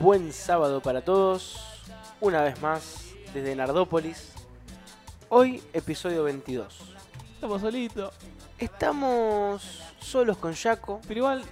[0.00, 1.58] Buen sábado para todos.
[2.20, 4.32] Una vez más, desde Nardópolis.
[5.28, 6.78] Hoy, episodio 22.
[7.34, 8.14] Estamos solitos.
[8.58, 11.00] Estamos solos con Jaco.
[11.06, 11.44] Pero igual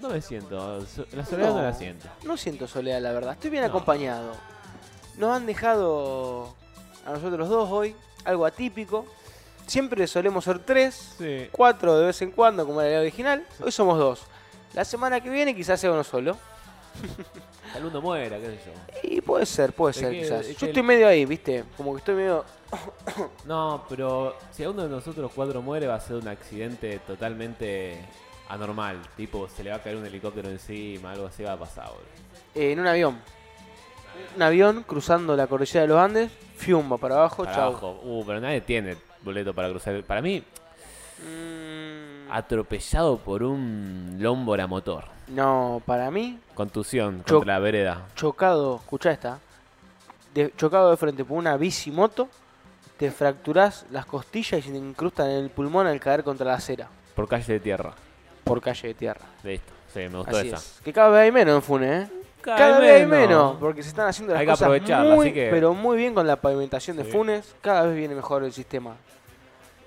[0.00, 0.78] no me siento.
[1.12, 1.62] La soledad no, No.
[1.62, 2.08] la siento.
[2.24, 3.32] No siento soledad, la verdad.
[3.34, 3.68] Estoy bien No.
[3.68, 4.32] acompañado.
[5.16, 6.54] Nos han dejado
[7.06, 9.06] a nosotros dos hoy algo atípico.
[9.66, 11.48] Siempre solemos ser tres, Sí.
[11.52, 13.46] cuatro de vez en cuando, como era la original.
[13.62, 14.20] Hoy somos dos.
[14.74, 16.36] La semana que viene quizás sea uno solo.
[17.72, 19.08] Tal uno muera, qué sé yo.
[19.10, 20.46] Y puede ser, puede ser que- quizás.
[20.46, 21.64] es Yo estoy el- medio ahí, ¿viste?
[21.76, 22.44] Como que estoy medio...
[23.46, 27.98] No, pero si a uno de nosotros cuatro muere va a ser un accidente totalmente
[28.48, 29.00] anormal.
[29.16, 32.04] Tipo, se le va a caer un helicóptero encima, algo así va a pasar, boludo.
[32.54, 33.18] eh, en un avión.
[34.36, 36.30] Un avión cruzando la cordillera de los Andes.
[36.56, 37.70] Fiumba para abajo, Para chau.
[37.70, 38.00] abajo.
[38.04, 40.02] Uh, pero nadie tiene boleto para cruzar.
[40.04, 40.42] Para mí,
[41.16, 41.73] Mm,
[42.36, 45.04] atropellado por un Lombora motor.
[45.28, 48.02] no, para mí, Contusión Cho- contra la vereda.
[48.14, 49.38] chocado, escuchá esta,
[50.34, 52.28] de- chocado de frente por una bicimoto,
[52.98, 56.54] te fracturás las costillas y se te incrustan en el pulmón al caer contra la
[56.54, 57.92] acera, Por calle de tierra.
[58.44, 59.24] por calle de tierra.
[59.42, 59.72] Listo.
[59.92, 60.56] Sí, me gustó Así esa.
[60.56, 60.80] es.
[60.84, 62.08] Que cada vez hay menos en Fune, ¿eh?
[62.42, 65.34] Cada, vez hay menos, porque se están haciendo las Hay que cosas aprovecharla, muy, así
[65.34, 67.10] que- pero muy bien con la pavimentación de Sí.
[67.10, 68.96] Funes, cada vez viene mejor el sistema.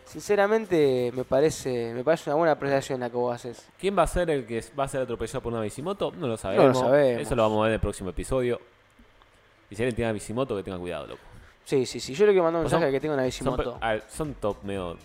[0.08, 3.68] Sinceramente, me parece, me parece una buena apreciación la que vos haces.
[3.78, 6.12] ¿Quién va a ser el que va a ser atropellado por una bicimoto?
[6.18, 6.80] No lo sabemos.
[6.80, 7.22] sabemos.
[7.22, 8.60] Eso lo vamos a ver en el próximo episodio.
[9.70, 11.22] Y si alguien tiene una bicimoto, que tenga cuidado, loco.
[11.66, 12.14] Sí, sí, sí.
[12.14, 13.78] Yo le quiero mandar un Pues mensaje son- a que tenga una bicimoto.
[13.82, 14.98] a son top medio.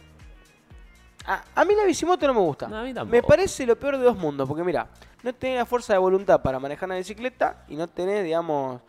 [1.27, 2.69] A, a mí la bicimoto no me gusta.
[2.69, 3.13] No, a mí tampoco.
[3.17, 4.87] me parece lo peor de dos mundos, porque mira,
[5.25, 8.81] no tenés la fuerza de voluntad para manejar una bicicleta y no tenés, digamos,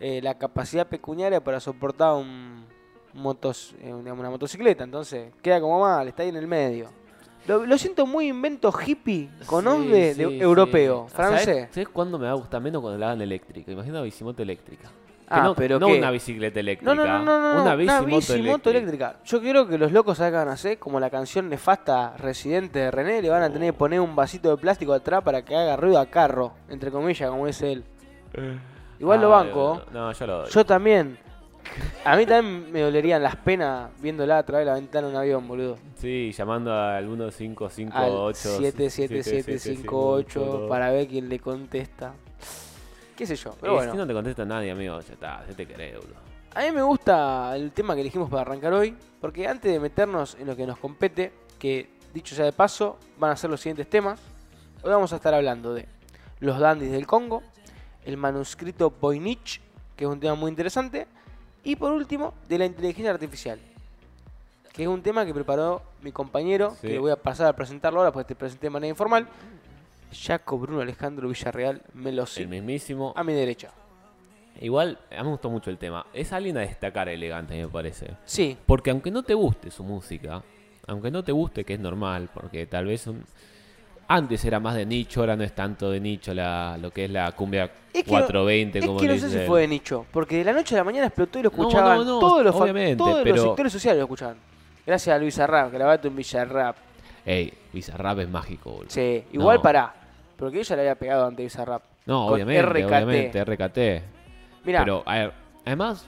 [0.00, 2.66] eh, la capacidad pecuniaria para soportar un
[3.14, 4.84] motos, eh, una motocicleta.
[4.84, 6.88] Entonces, queda como mal, está ahí en el medio.
[7.46, 11.14] Lo, lo siento muy invento hippie con Sí, de sí, europeo, sí.
[11.16, 11.44] francés.
[11.44, 13.72] ¿Sabes, ¿Sabes cuándo me va a gustar menos cuando la hagan eléctrica?
[13.72, 14.88] Imagina una bicimoto eléctrica.
[14.88, 15.98] Que Ah, no, pero no ¿qué?
[15.98, 16.94] una bicicleta eléctrica.
[16.94, 19.06] No, no, no, no, no, no, Una una bicimoto, bicimoto eléctrica.
[19.08, 19.24] eléctrica.
[19.24, 23.30] Yo quiero que los locos hagan hacer como la canción nefasta Residente de René, le
[23.30, 26.06] van a tener que poner un vasito de plástico atrás para que haga ruido a
[26.06, 27.84] carro, entre comillas, como dice él.
[29.00, 29.82] Igual lo Ah, banco.
[29.92, 30.50] No, yo lo doy.
[30.50, 31.18] Yo también.
[32.04, 35.18] A mí también me dolerían las penas viéndola a través de la ventana de un
[35.18, 35.78] avión, boludo.
[35.96, 42.12] Sí, llamando al Al 1558 77758 para ver quién le contesta.
[43.16, 43.92] Qué sé yo, pero Eh, bueno.
[43.92, 46.16] Si no te contesta nadie, amigo, ya está, ya te querés, boludo.
[46.54, 50.36] A mí me gusta el tema que elegimos para arrancar hoy, porque antes de meternos
[50.38, 53.88] en lo que nos compete, que dicho sea de paso, van a ser los siguientes
[53.88, 54.20] temas.
[54.82, 55.86] Hoy vamos a estar hablando de
[56.40, 57.42] los dandis del Congo,
[58.04, 59.60] el manuscrito Voynich,
[59.96, 61.06] que es un tema muy interesante,
[61.64, 63.58] y por último, de la inteligencia artificial,
[64.72, 66.86] que es un tema que preparó mi compañero, Sí.
[66.88, 69.26] que le voy a pasar a presentarlo ahora, porque te presenté de manera informal,
[70.12, 73.12] Jaco Bruno Alejandro Villarreal Melosi, El mismísimo.
[73.16, 73.70] a mi derecha.
[74.60, 76.04] Igual, a mí me gustó mucho el tema.
[76.12, 78.10] Es alguien a destacar elegante, me parece.
[78.26, 80.42] Sí, Porque aunque no te guste su música,
[80.86, 83.24] aunque no te guste, que es normal, porque tal vez un...
[84.14, 87.10] antes era más de nicho, ahora no es tanto de nicho la, lo que es
[87.10, 90.06] la cumbia Es que no- 420, Es como que no sé si fue de nicho,
[90.10, 92.54] porque de la noche a la mañana explotó y lo escuchaban no, no, todos, los,
[92.54, 94.36] obviamente, todos los sectores sociales lo escuchaban.
[94.86, 96.76] Gracias a Luis Arrap, grabate un Villarrap.
[97.24, 98.90] Ey, Bizarrap es mágico, boludo.
[98.90, 99.94] Sí, igual pará,
[100.36, 101.82] porque ella le había pegado ante Bizarrap.
[102.04, 102.84] No, Con obviamente, RKT.
[102.86, 104.02] obviamente, RKT.
[104.64, 105.32] Mira, Pero, a ver,
[105.64, 106.06] además,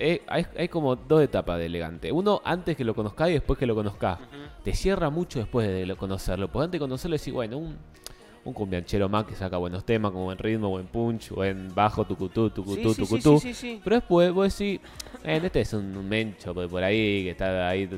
[0.00, 2.10] eh, hay, hay como dos etapas de elegante.
[2.10, 4.18] Uno, antes que lo conozcás y después que lo conozcás.
[4.64, 6.48] Te cierra mucho después de lo conocerlo.
[6.48, 7.76] Porque antes de conocerlo decís, bueno, un,
[8.44, 12.50] un cumbianchero más que saca buenos temas, como buen ritmo, buen punch, buen bajo, tucutú,
[12.50, 13.38] tucutú, sí, tucutú.
[13.38, 13.80] sí, sí, sí.
[13.84, 14.80] Pero después vos decís,
[15.24, 17.88] eh, este es un, mencho por, ahí, que está ahí.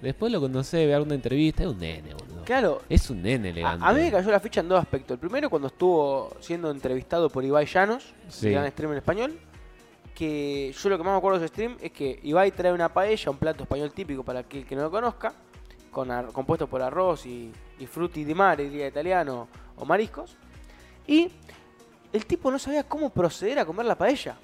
[0.00, 2.44] Después lo conocés, ve una entrevista, es un nene, boludo.
[2.44, 3.86] Claro, Es un nene a, elegante.
[3.86, 5.10] a mí me cayó la ficha en dos aspectos.
[5.16, 8.48] El primero, cuando estuvo siendo entrevistado por Ibai Llanos, Sí.
[8.50, 9.38] gran stream en español,
[10.20, 12.92] que yo lo que más me acuerdo de ese stream es que Ibai trae una
[12.92, 15.32] paella, un plato español típico para aquel que no lo conozca,
[15.90, 20.36] con ar- compuesto por arroz y, y frutti di mare, diría italiano, o mariscos.
[21.06, 21.30] Y
[22.12, 24.36] el tipo no sabía cómo proceder a comer la paella.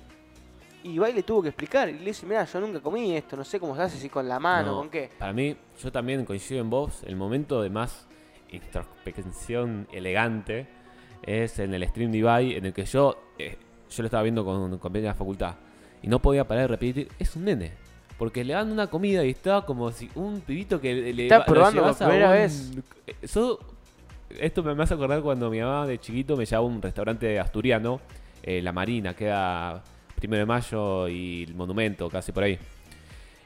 [0.83, 1.89] Y Ibai le tuvo que explicar.
[1.91, 4.27] Y le dice, mira, yo nunca comí esto, no sé cómo se hace, si con
[4.27, 5.11] la mano, No, con qué.
[5.19, 8.07] Para mí, yo también coincido en vos, el momento de más
[8.51, 10.67] introspección elegante
[11.23, 13.59] es en el stream de Ibai, en el que yo, eh,
[13.91, 15.55] yo lo estaba viendo con un compañero de la facultad
[16.03, 17.73] y no podía parar de repetir, es un nene.
[18.19, 21.83] Porque le dan una comida y está como si un pibito que le Está probando
[21.83, 22.71] por primera un- vez.
[23.21, 23.61] Eso,
[24.41, 28.01] esto me hace acordar cuando mi mamá de chiquito me llevaba a un restaurante asturiano,
[28.43, 29.83] eh, La Marina, queda
[30.15, 32.59] primero de mayo y el monumento, casi por ahí.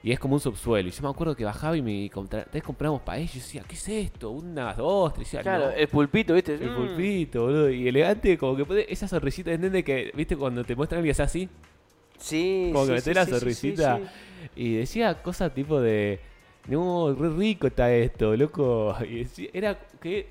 [0.02, 0.88] Y es como un subsuelo.
[0.88, 3.24] Y yo me acuerdo que bajaba y me entonces compramos paella.
[3.24, 4.30] Y yo decía, ¿qué es esto?
[4.30, 4.76] Unas.
[4.78, 5.12] Y yo,
[5.42, 5.70] Claro, "No".
[5.72, 6.54] el pulpito, ¿viste?
[6.54, 6.74] El Mm.
[6.76, 7.70] pulpito, boludo.
[7.70, 11.20] Y elegante, como que pone esa sonrisita de nene que, viste, cuando te muestran es
[11.20, 11.48] así.
[12.20, 14.00] Sí, Como que sí, sí, la sonrisita.
[14.54, 16.20] Y decía cosas tipo de.
[16.68, 18.94] No, re rico está esto, loco.
[19.08, 20.28] Y decía- era que.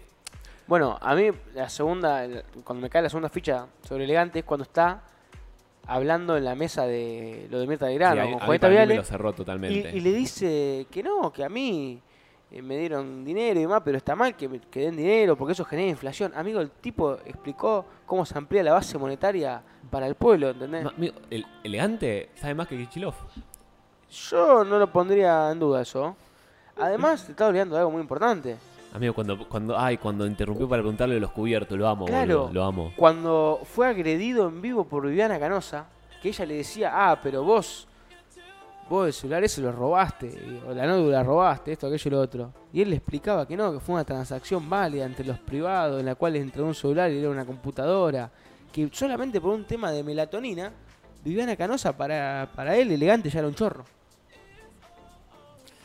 [0.67, 2.27] Bueno, a mí la segunda,
[2.63, 5.01] cuando me cae la segunda ficha sobre elegante es cuando está
[5.87, 9.03] hablando en la mesa de lo de Mirta de Grano sí, con Juanita Viale lo
[9.03, 9.33] cerró
[9.67, 11.99] y, y le dice que no, que a mí
[12.51, 15.63] eh, me dieron dinero y demás, pero está mal que, que den dinero porque eso
[15.65, 16.31] genera inflación.
[16.35, 20.85] Amigo, el tipo explicó cómo se amplía la base monetaria para el pueblo, ¿entendés?
[20.85, 23.13] Amigo, el elegante sabe más que Kichilov.
[24.11, 26.15] Yo no lo pondría en duda eso.
[26.77, 28.57] Además, te está olvidando de algo muy importante.
[28.93, 32.39] Amigo, cuando, cuando, ay, cuando interrumpió para preguntarle de los cubiertos, lo amo, Claro.
[32.45, 32.93] boludo, lo amo.
[32.95, 35.85] Cuando fue agredido en vivo por Viviana Canosa,
[36.23, 37.87] que ella le decía, ah, pero vos,
[38.89, 42.19] vos el celular ese lo robaste, o la nódula la robaste, esto, aquello y lo
[42.21, 42.53] otro.
[42.73, 46.05] Y él le explicaba que no, que fue una transacción válida entre los privados, en
[46.07, 48.31] la cual entró un celular y era una computadora,
[48.71, 50.71] que solamente por un tema de melatonina,
[51.23, 53.83] Viviana Canosa para, para él elegante ya era un chorro.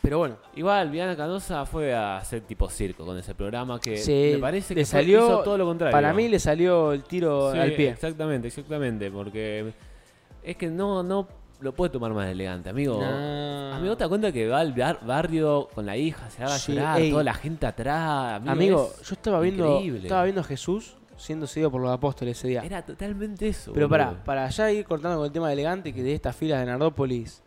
[0.01, 4.33] Pero bueno, Igual, Viana Canosa fue a hacer tipo circo con ese programa que Sí,
[4.35, 5.93] me parece que salió- hizo todo lo contrario.
[5.93, 7.89] para mí le salió el tiro Sí, al pie.
[7.91, 9.73] Exactamente, exactamente, porque
[10.43, 11.27] es que no, no
[11.65, 13.01] lo puede tomar más elegante, amigo.
[13.01, 13.73] No.
[13.75, 16.75] Amigo, te das cuenta que va al bar- barrio con la hija, se haga Sí,
[16.75, 17.11] llorar, ey.
[17.11, 18.35] toda la gente atrás.
[18.37, 20.03] Amigo, Amigo, es yo estaba viendo, increíble.
[20.03, 22.63] estaba viendo a Jesús siendo seguido por los apóstoles ese día.
[22.65, 23.73] Era totalmente eso.
[23.73, 26.61] Pero para, para ya ir cortando con el tema de elegante, que de estas filas
[26.61, 27.43] de Nardópolis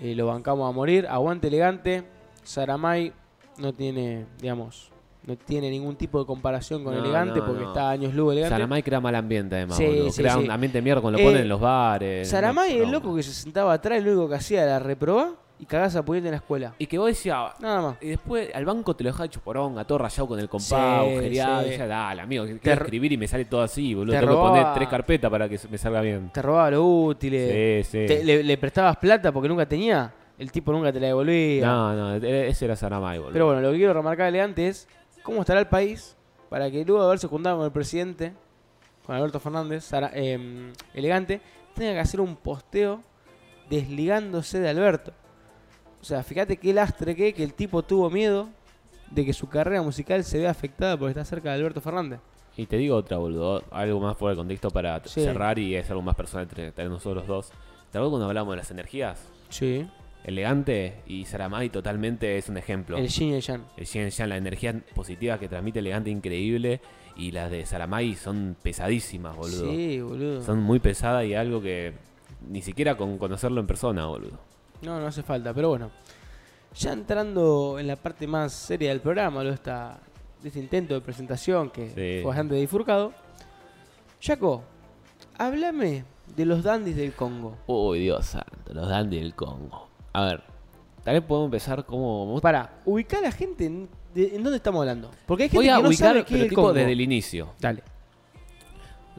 [0.00, 1.06] eh, lo bancamos a morir.
[1.08, 2.04] Aguante elegante.
[2.42, 3.12] Saramay
[3.58, 4.90] no tiene, digamos,
[5.26, 7.68] no tiene ningún tipo de comparación con No, elegante no, porque no.
[7.68, 8.54] está años luz elegante.
[8.54, 10.10] Saramay crea mal ambiente además, Sí, boludo.
[10.10, 10.38] sí, Crea sí.
[10.40, 12.28] un ambiente de mierda cuando lo Eh, ponen en los bares.
[12.28, 15.28] Saramay, no, el loco que se sentaba atrás, y lo único que hacía era reprobar
[15.60, 16.74] y cagarse a puñete en la escuela.
[16.76, 17.96] Y que vos decías, Nada más.
[18.00, 20.74] Y después al banco te lo dejaba hecho poronga, todo rayado con el compás, Sí,
[20.74, 21.60] agujereado.
[21.60, 21.66] sí.
[21.66, 24.14] Y decía, dale, amigo, quiero ro- escribir y me sale todo así, boludo.
[24.14, 26.30] te Tengo que poner tres carpetas para que me salga bien.
[26.34, 27.30] Te robaba lo útil.
[27.32, 28.06] Sí, sí.
[28.08, 30.12] te- le, le prestabas plata porque nunca tenía.
[30.36, 31.64] El tipo nunca te la devolvía.
[31.64, 33.32] No, no, e- ese era Saramay, boludo.
[33.32, 34.88] Pero bueno, lo que quiero remarcar elegante es
[35.22, 36.16] cómo estará el país
[36.48, 38.32] para que luego de haberse juntado con el presidente,
[39.06, 41.40] con Alberto Fernández, Sara- eh, elegante,
[41.74, 43.02] tenga que hacer un posteo
[43.70, 45.12] desligándose de Alberto.
[46.00, 48.48] O sea, fíjate qué lastre que, que el tipo tuvo miedo
[49.10, 52.20] de que su carrera musical se vea afectada porque está cerca de Alberto Fernández.
[52.56, 53.62] Y te digo otra, boludo.
[53.70, 55.22] Algo más fuera de contexto para Sí.
[55.22, 57.48] cerrar y es algo más personal entre, entre nosotros dos.
[57.90, 59.26] ¿Te acuerdas cuando hablamos de las energías?
[59.48, 59.88] Sí.
[60.24, 62.96] Elegante y Saramay totalmente es un ejemplo.
[62.96, 63.62] El Yin y el Yang.
[63.76, 66.80] El Yin Yang, la energía positiva que transmite Elegante increíble.
[67.16, 69.70] Y las de Saramay son pesadísimas, boludo.
[69.70, 70.42] Sí, boludo.
[70.42, 71.92] Son muy pesadas y algo que
[72.48, 74.38] ni siquiera con conocerlo en persona, boludo.
[74.82, 75.90] No, no hace falta, pero bueno.
[76.74, 79.98] Ya entrando en la parte más seria del programa, lo de, esta,
[80.40, 82.22] de este intento de presentación que Sí.
[82.22, 83.12] fue bastante disfurcado.
[84.22, 84.62] Jaco,
[85.36, 86.04] háblame
[86.34, 87.58] de los dandies del Congo.
[87.66, 89.88] Uy, Dios santo, los dandy del Congo.
[90.12, 90.42] A ver,
[91.04, 92.38] tal vez podemos empezar como...
[92.40, 95.10] Para, ubicar a la gente en, de- en dónde estamos hablando.
[95.26, 96.72] Porque hay gente Voy a que no ubicar, sabe qué pero es el tipo Congo.
[96.74, 97.48] desde el inicio.
[97.60, 97.82] Dale.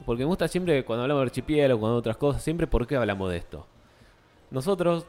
[0.04, 3.30] Porque me gusta siempre, cuando hablamos de archipiélago, cuando otras cosas, siempre por qué hablamos
[3.30, 3.66] de esto.
[4.50, 5.06] Nosotros,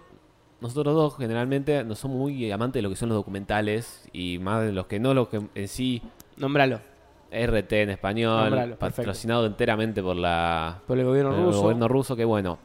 [0.61, 4.63] nosotros dos generalmente no somos muy amantes de lo que son los documentales y más
[4.63, 6.01] de los que no, los que en sí
[6.37, 6.79] Nómbralo.
[7.31, 9.01] RT en español, Nombralo, perfecto.
[9.01, 11.61] patrocinado enteramente por la Por el gobierno el ruso.
[11.63, 12.57] gobierno ruso, que bueno,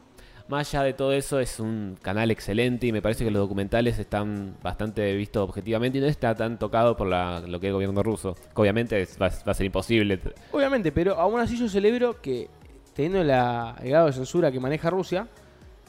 [0.47, 3.97] más allá de todo eso es un canal excelente y me parece que los documentales
[3.99, 7.73] están bastante vistos objetivamente y no está tan tocado por la- lo que es el
[7.73, 8.35] gobierno ruso.
[8.55, 10.19] Obviamente es- va, va a ser imposible.
[10.51, 12.49] Obviamente, pero aún así yo celebro que,
[12.93, 15.27] teniendo la, el grado de censura que maneja Rusia,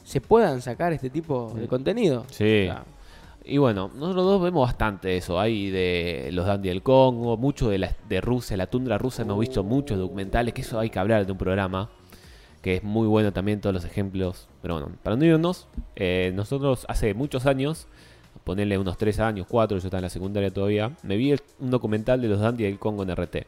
[0.03, 2.25] se puedan sacar este tipo de contenido.
[2.29, 2.63] Sí.
[2.69, 2.83] O sea,
[3.45, 5.37] Y bueno, nosotros dos vemos bastante eso.
[5.37, 9.23] Hay de los dandy del Congo, mucho de, la, de Rusia, la tundra rusa.
[9.23, 11.89] Hemos visto muchos documentales, que eso hay que hablar de un programa.
[12.63, 14.47] Que es muy bueno también todos los ejemplos.
[14.63, 17.87] Pero bueno, para no irnos, eh, nosotros hace muchos años,
[18.45, 21.69] ponerle unos 3 años, 4, yo estaba en la secundaria todavía, me vi el- un
[21.69, 23.45] documental de los dandy del Congo en RT.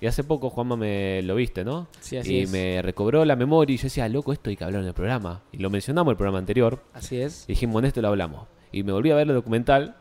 [0.00, 1.86] Y hace poco, Juanma, me lo viste, ¿no?
[2.00, 2.50] Sí, así y es.
[2.50, 5.40] me recobró la memoria y yo decía, loco, esto hay que hablar en el programa.
[5.52, 6.82] Y lo mencionamos en el programa anterior.
[6.92, 7.44] así es.
[7.48, 8.46] Y dijimos, en esto lo hablamos.
[8.72, 9.96] Y me volví a ver el documental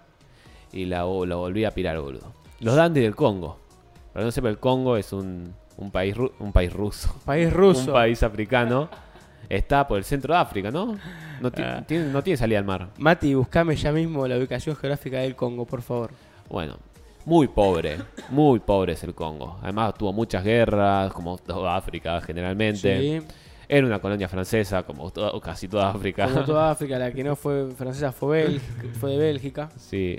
[0.74, 2.34] y la, lo volví a pirar, boludo.
[2.60, 3.58] Los dandy del Congo.
[4.12, 7.14] Para no sepa, el Congo es un, un país, ru- un país ruso.
[7.26, 7.82] País ruso.
[7.88, 8.90] Un país africano.
[9.48, 10.98] Está por el centro de África, ¿no?
[11.40, 11.84] No, Ah.
[11.88, 12.88] tiene, no tiene salida al mar.
[12.98, 16.10] Mati, buscame ya mismo la ubicación geográfica del Congo, por favor.
[16.50, 16.78] Bueno,
[17.26, 17.98] muy pobre.
[18.30, 19.60] Muy pobre es el Congo.
[19.62, 23.00] Además tuvo muchas guerras, como toda África generalmente.
[23.22, 23.28] Sí.
[23.68, 26.26] Era una colonia francesa, como to- casi toda África.
[26.28, 29.70] Como toda África, la que no fue francesa fue, Bélgica- fue de Bélgica.
[29.78, 30.18] Sí.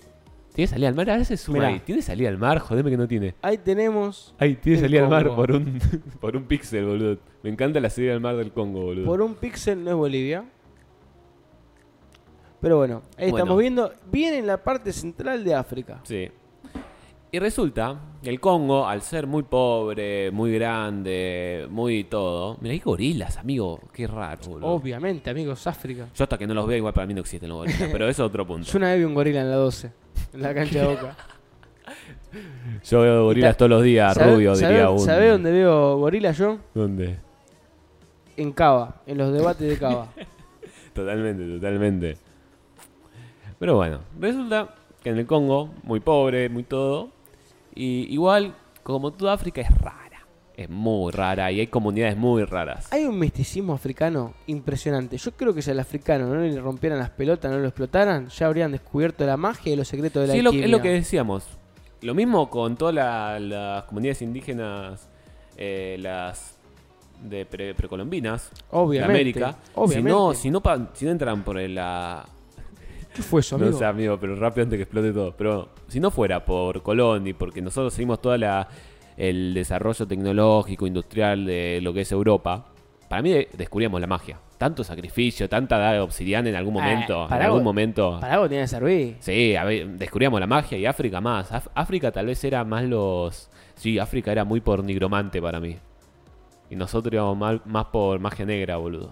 [0.56, 1.10] ¿Tiene salida al mar?
[1.10, 1.68] A veces suma Mirá.
[1.68, 1.80] ahí.
[1.80, 2.58] ¿Tiene salida al mar?
[2.60, 3.34] Jodeme que no tiene.
[3.42, 5.36] Ahí tenemos, Ay, tiene El salida al mar Congo.
[5.36, 5.78] por un,
[6.20, 7.18] por un píxel, boludo.
[7.42, 9.04] Me encanta la salida al mar del Congo, boludo.
[9.04, 10.44] por un píxel no es Bolivia.
[12.60, 13.36] Pero bueno, ahí Bueno.
[13.36, 16.00] estamos viendo, bien en la parte central de África.
[16.04, 16.28] Sí.
[17.30, 22.56] Y resulta que el Congo, al ser muy pobre, muy grande, muy todo.
[22.62, 23.78] Mira, hay gorilas, amigo.
[23.92, 24.68] Qué raro, boludo.
[24.68, 26.08] Obviamente, amigos, África.
[26.14, 27.88] Yo hasta que no los vea, igual para mí no existen los gorilas.
[27.92, 28.66] pero eso es otro punto.
[28.70, 29.92] Yo una vez vi un gorila en la 12,
[30.36, 31.16] en la cancha de Boca.
[32.84, 34.98] Yo veo gorilas ta- todos los días, ¿Sabe- rubio, sabe- diría un.
[35.00, 36.58] ¿Sabe dónde veo gorila yo?
[36.74, 37.16] ¿Dónde?
[38.36, 40.08] En Cava, en los debates de Cava.
[40.94, 42.16] Totalmente, totalmente.
[43.58, 47.10] Pero bueno, resulta que en el Congo, muy pobre, muy todo.
[47.74, 50.05] Y igual, como toda África es rara.
[50.56, 52.90] Es muy rara y hay comunidades muy raras.
[52.90, 55.18] Hay un misticismo africano impresionante.
[55.18, 58.46] Yo creo que si al africano no le rompieran las pelotas, no lo explotaran, ya
[58.46, 60.64] habrían descubierto la magia y los secretos de la Sí, es lo, alquimia.
[60.66, 61.44] es lo que decíamos.
[62.00, 65.10] Lo mismo con todas la- las comunidades indígenas,
[65.58, 66.56] eh, las
[67.22, 69.12] de pre- precolombinas, de Obviamente.
[69.12, 69.56] América.
[69.74, 70.10] Obviamente.
[70.10, 72.24] Si no, si no, pa- si no entran por la,
[73.14, 73.78] ¿Qué fue eso, No amigo?
[73.78, 75.34] sé, amigo, pero rápido antes que explote todo.
[75.36, 78.68] Pero si no fuera por Colón y porque nosotros seguimos toda la
[79.16, 82.66] el desarrollo tecnológico, industrial de lo que es Europa,
[83.08, 84.38] para mí de- descubríamos la magia.
[84.58, 87.22] Tanto sacrificio, tanta edad de obsidiana en algún Eh, momento.
[87.24, 88.18] en para algún vos- momento.
[88.20, 89.16] Para algo tiene que servir.
[89.20, 91.52] Sí, a ver, descubríamos la magia y África más.
[91.52, 93.50] Af- África tal vez era más los...
[93.74, 95.76] Sí, África era muy por nigromante para mí.
[96.70, 99.10] Y nosotros íbamos más por magia negra, boludo.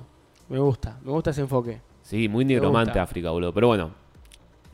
[0.48, 1.80] Me gusta, me gusta ese enfoque.
[2.02, 2.98] Sí, muy nigromante.
[2.98, 3.52] África, boludo.
[3.52, 3.90] Pero bueno,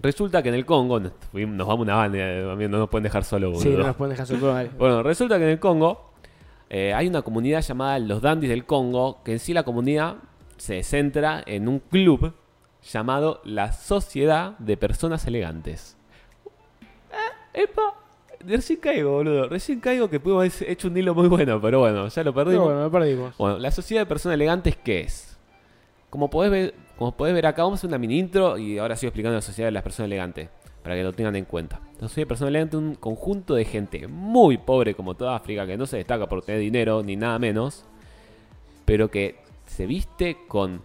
[0.00, 3.50] resulta que en el Congo, nos, vamos una banda, eh, no nos pueden dejar solo,
[3.50, 3.62] boludo.
[3.62, 4.46] Sí, no nos pueden dejar solo.
[4.48, 4.70] dale.
[4.78, 6.10] Bueno, resulta que en el Congo
[6.68, 10.16] eh, hay una comunidad llamada los Dandis del Congo, que en sí la comunidad
[10.56, 12.32] se centra en un club
[12.82, 15.96] llamado la Sociedad de Personas Elegantes.
[17.10, 17.94] Eh, epa,
[18.40, 19.48] recién caigo, boludo.
[19.48, 22.66] Recién caigo que pudimos haber hecho un hilo muy bueno, pero bueno, ya lo perdimos.
[22.66, 23.36] bueno, me perdimos.
[23.36, 25.38] Bueno, la sociedad de personas elegantes, ¿qué es?
[26.08, 28.94] Como podés ver, como podés ver acá, vamos a hacer una mini intro y ahora
[28.94, 30.50] sigo explicando la sociedad de las personas elegantes,
[30.82, 31.80] para que lo tengan en cuenta.
[31.94, 35.66] La sociedad de personas elegantes es un conjunto de gente muy pobre como toda África,
[35.66, 37.86] que no se destaca por tener dinero ni nada menos,
[38.84, 40.82] pero que se viste con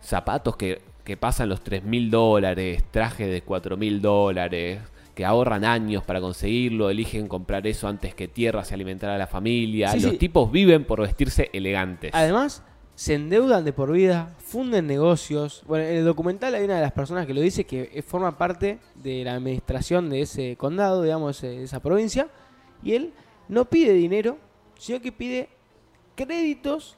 [0.00, 4.78] zapatos que, que pasan los 3 mil dólares, trajes de 4 mil dólares,
[5.16, 9.26] que ahorran años para conseguirlo, eligen comprar eso antes que tierra se alimentara a la
[9.26, 9.88] familia.
[9.88, 10.18] Sí, Los sí.
[10.18, 12.12] tipos viven por vestirse elegantes.
[12.14, 12.62] Además,
[13.02, 15.64] se endeudan de por vida, funden negocios.
[15.66, 18.38] Bueno, en el documental hay una de las personas que lo dice que eh, forma
[18.38, 22.28] parte de la administración de ese condado, digamos, ese- de esa provincia.
[22.80, 23.12] Y él
[23.48, 24.38] no pide dinero,
[24.78, 25.48] sino que pide
[26.14, 26.96] créditos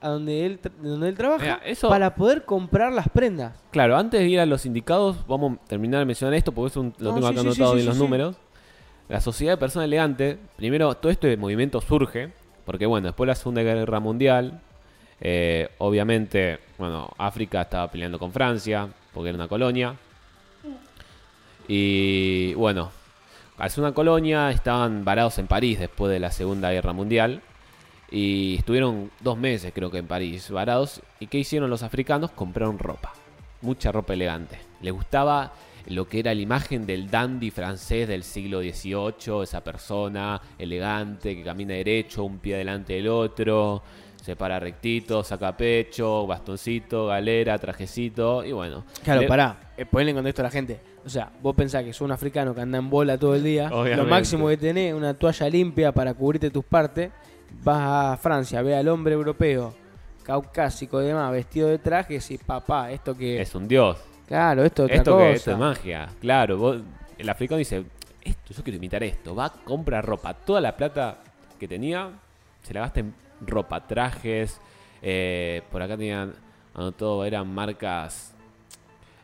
[0.00, 3.56] a donde él, donde él trabaja Mira, eso- para poder comprar las prendas.
[3.70, 6.76] Claro, antes de ir a los indicados, vamos a terminar de mencionar esto porque es
[6.76, 8.36] un- lo No, tengo sí, acá sí, anotado sí, en los números.
[9.08, 12.32] La sociedad de personas elegantes, primero, todo este movimiento surge,
[12.64, 14.60] porque bueno, después de la Segunda Guerra Mundial,
[15.20, 19.94] eh, obviamente, bueno, África estaba peleando con Francia, porque era una colonia.
[21.66, 22.90] Y bueno,
[23.56, 27.40] al ser una colonia, estaban varados en París después de la Segunda Guerra Mundial.
[28.10, 31.00] Y estuvieron dos meses, creo que en París, varados.
[31.20, 32.30] ¿Y qué hicieron los africanos?
[32.32, 33.12] Compraron ropa.
[33.62, 34.58] Mucha ropa elegante.
[34.82, 35.52] Les gustaba
[35.86, 41.42] lo que era la imagen del dandy francés del siglo XVIII, esa persona elegante que
[41.42, 43.82] camina derecho, un pie delante del otro,
[44.24, 48.84] se para rectito, saca pecho, bastoncito, galera, trajecito, y bueno.
[49.02, 50.80] Claro, Le- pará, eh, ponle en contexto a la gente.
[51.04, 53.66] O sea, vos pensás que sos un africano que anda en bola todo el día.
[53.66, 53.96] Obviamente.
[53.96, 57.10] Lo máximo que tenés una toalla limpia para cubrirte tus partes.
[57.62, 59.74] Vas a Francia, ve al hombre europeo,
[60.22, 63.42] caucásico y demás, vestido de trajes y papá, esto que...
[63.42, 63.98] Es un dios.
[64.26, 66.08] Claro, esto es otra Esto que esto es magia.
[66.20, 66.78] Claro, vos-
[67.18, 67.84] el africano dice,
[68.22, 69.34] esto, yo quiero imitar esto.
[69.34, 70.32] Va, compra ropa.
[70.32, 71.18] Toda la plata
[71.60, 72.08] que tenía
[72.62, 73.14] se la gasta en
[73.46, 74.60] ropa, trajes.
[75.02, 76.32] eh, por acá tenían,
[76.96, 78.34] todo eran marcas,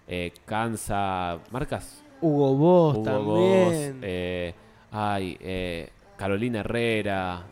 [0.07, 3.93] eh, Kansa, marcas Hugo Boss Hugo también.
[3.95, 4.55] Boss, eh,
[4.93, 7.43] ay, eh, Carolina Herrera.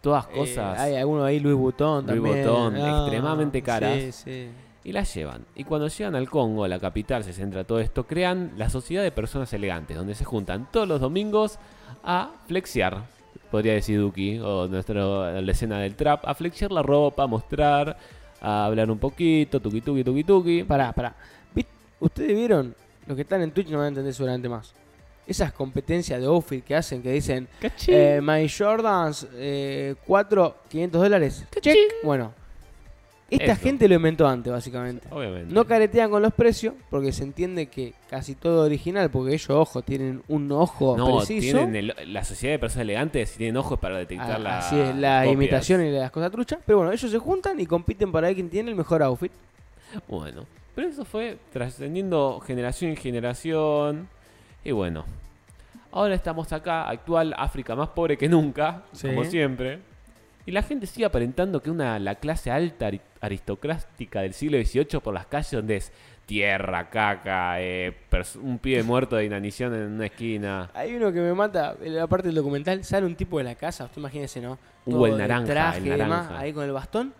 [0.00, 0.78] Todas Eh, cosas.
[0.78, 2.44] hay alguno ahí, Louis Vuitton Louis también.
[2.46, 3.94] Vuitton, extremadamente caras.
[4.00, 4.48] Sí, sí.
[4.84, 5.44] y las llevan.
[5.56, 9.02] Y cuando llegan al Congo, a la capital, se centra todo esto, crean la Sociedad
[9.02, 11.58] de Personas Elegantes, donde se juntan todos los domingos
[12.04, 13.02] a flexiar,
[13.50, 17.96] podría decir Duki, o nuestra la escena del trap, a flexiar la ropa, a mostrar,
[18.40, 20.62] a hablar un poquito, tuki tuki tuki tuki.
[20.64, 21.14] Pará, pará.
[21.54, 21.68] ¿Vist-
[22.00, 22.74] ¿Ustedes vieron?
[23.06, 24.72] Los que están en Twitch no van a entender seguramente más.
[25.26, 27.48] Esas competencias de outfit que hacen, que dicen,
[27.88, 31.44] eh, My Jordans, eh, 4, 500 dólares.
[31.60, 31.76] Check.
[32.04, 32.32] Bueno,
[33.28, 35.08] Esta gente lo inventó antes, básicamente.
[35.10, 35.52] Obviamente.
[35.52, 39.82] No caretean con los precios, porque se entiende que casi todo original, porque ellos, ojo,
[39.82, 41.58] tienen un ojo No, preciso.
[41.58, 44.94] tienen el- la sociedad de personas elegantes tienen ojos para detectar Ah, la Así es,
[44.94, 46.60] la imitación y las cosas truchas.
[46.64, 49.32] Pero bueno, ellos se juntan y compiten para ver quién tiene el mejor outfit.
[50.06, 54.08] Bueno, pero eso fue trascendiendo generación en generación.
[54.64, 55.04] Y bueno,
[55.90, 59.08] ahora estamos acá, actual África más pobre que nunca, Sí.
[59.08, 59.80] como siempre.
[60.46, 65.00] Y la gente sigue aparentando que una la clase alta ari- aristocrática del siglo XVIII
[65.02, 65.92] por las calles donde es
[66.24, 67.92] tierra, caca, eh,
[68.42, 70.70] un pibe muerto de inanición en una esquina.
[70.74, 73.54] Hay uno que me mata, en la parte del documental, sale un tipo de la
[73.54, 74.58] casa, usted imagínese, ¿no?
[74.84, 76.38] Todo el de naranja, traje el y demás, naranja.
[76.40, 77.12] ahí con el bastón.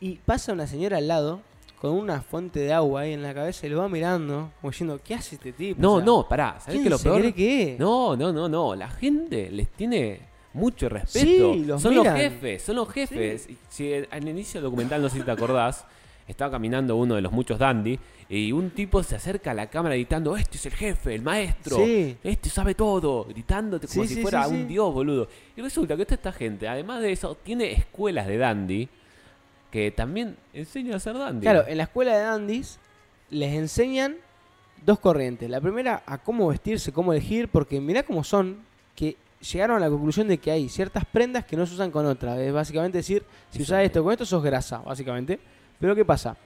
[0.00, 1.40] Y pasa una señora al lado,
[1.80, 5.00] con una fuente de agua ahí en la cabeza, y lo va mirando, como diciendo,
[5.04, 5.80] ¿qué hace este tipo?
[5.82, 7.34] No, O sea, no, pará, ¿sabés ¿quién qué es lo peor?
[7.34, 7.78] que es?
[7.78, 8.74] No, no, no, no.
[8.74, 10.20] La gente les tiene
[10.56, 11.54] mucho respeto.
[11.54, 12.12] Sí, los son miran.
[12.14, 13.48] los jefes, son los jefes.
[13.48, 15.84] Y Si al inicio del documental, no sé si te acordás,
[16.26, 17.98] estaba caminando uno de los muchos dandy
[18.28, 21.76] y un tipo se acerca a la cámara gritando, este es el jefe, el maestro,
[21.76, 22.16] Sí.
[22.24, 24.64] este sabe todo, gritándote como Sí, si sí, fuera sí, un sí.
[24.66, 25.28] dios, boludo.
[25.56, 28.88] Y resulta que toda esta gente, además de eso, tiene escuelas de dandy
[29.70, 31.42] que también enseñan a ser dandy.
[31.42, 32.80] Claro, en la escuela de dandies
[33.30, 34.16] les enseñan
[34.84, 35.48] dos corrientes.
[35.50, 38.58] La primera, a cómo vestirse, cómo elegir, porque mirá cómo son,
[38.96, 39.16] que
[39.52, 42.38] llegaron a la conclusión de que hay ciertas prendas que no se usan con otras.
[42.38, 45.38] Es básicamente decir, si usas esto con esto, sos grasa, básicamente.
[45.80, 46.36] Pero ¿qué pasa?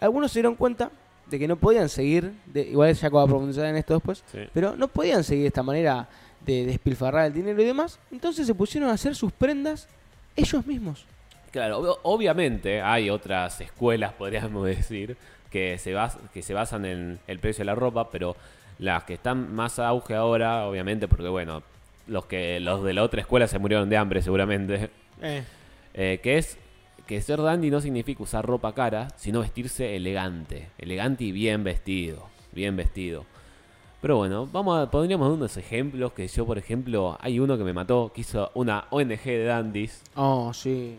[0.00, 0.90] Algunos se dieron cuenta
[1.30, 4.40] de que no podían seguir, de, igual ya voy a profundizar en esto después, Sí.
[4.52, 6.08] pero no podían seguir esta manera
[6.44, 7.98] de despilfarrar el dinero y demás.
[8.10, 9.88] Entonces se pusieron a hacer sus prendas
[10.36, 11.06] ellos mismos.
[11.52, 15.16] Claro, ob- obviamente hay otras escuelas, podríamos decir,
[15.50, 18.34] que se, bas- que se basan en el precio de la ropa, pero
[18.78, 21.62] las que están más a auge ahora, obviamente, porque bueno,
[22.12, 24.90] los que los de la otra escuela se murieron de hambre seguramente,
[25.94, 26.58] eh, que es
[27.06, 32.28] que ser dandy no significa usar ropa cara, sino vestirse elegante, elegante y bien vestido,
[32.52, 33.24] bien vestido.
[34.00, 37.64] Pero bueno, vamos a, podríamos dar unos ejemplos que yo, por ejemplo, hay uno que
[37.64, 40.96] me mató, que hizo una ONG de dandies, Oh, sí.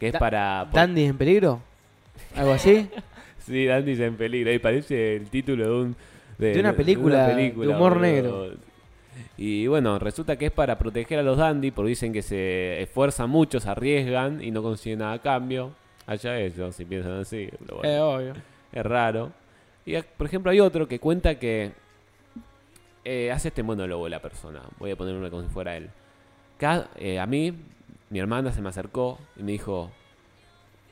[0.00, 0.66] que es Da- para...
[0.72, 1.60] ¿Dandy en peligro?
[2.34, 2.88] ¿Algo así?
[3.46, 4.52] Sí, Dandy's en peligro.
[4.52, 5.96] Y parece el título de un...
[6.36, 8.50] De una película de humor negro.
[9.36, 13.30] Y bueno, resulta que es para proteger a los dandy, porque dicen que se esfuerzan
[13.30, 15.72] mucho, se arriesgan y no consiguen nada a cambio.
[16.06, 17.48] Allá ellos, si piensan así.
[17.68, 18.32] bueno, Eh, obvio.
[18.72, 19.32] es raro.
[19.84, 21.72] Y eh, por ejemplo hay otro que cuenta que
[23.04, 24.62] eh, hace este monólogo la persona.
[24.78, 25.90] Voy a ponerlo como si fuera él.
[26.96, 27.52] Eh, a mí,
[28.10, 29.90] mi hermana se me acercó y me dijo,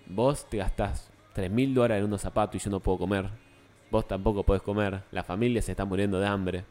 [0.06, 3.28] vos te gastás 3 mil dólares en unos zapatos y yo no puedo comer.
[3.90, 5.02] Vos tampoco podés comer.
[5.12, 6.64] La familia se está muriendo de hambre.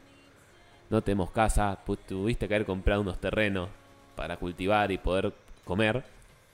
[0.90, 1.78] No tenemos casa.
[2.06, 3.68] Tuviste que haber comprado unos terrenos
[4.16, 5.32] para cultivar y poder
[5.64, 6.02] comer.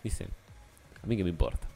[0.02, 0.26] Dice,
[1.02, 1.66] a mí que me importa.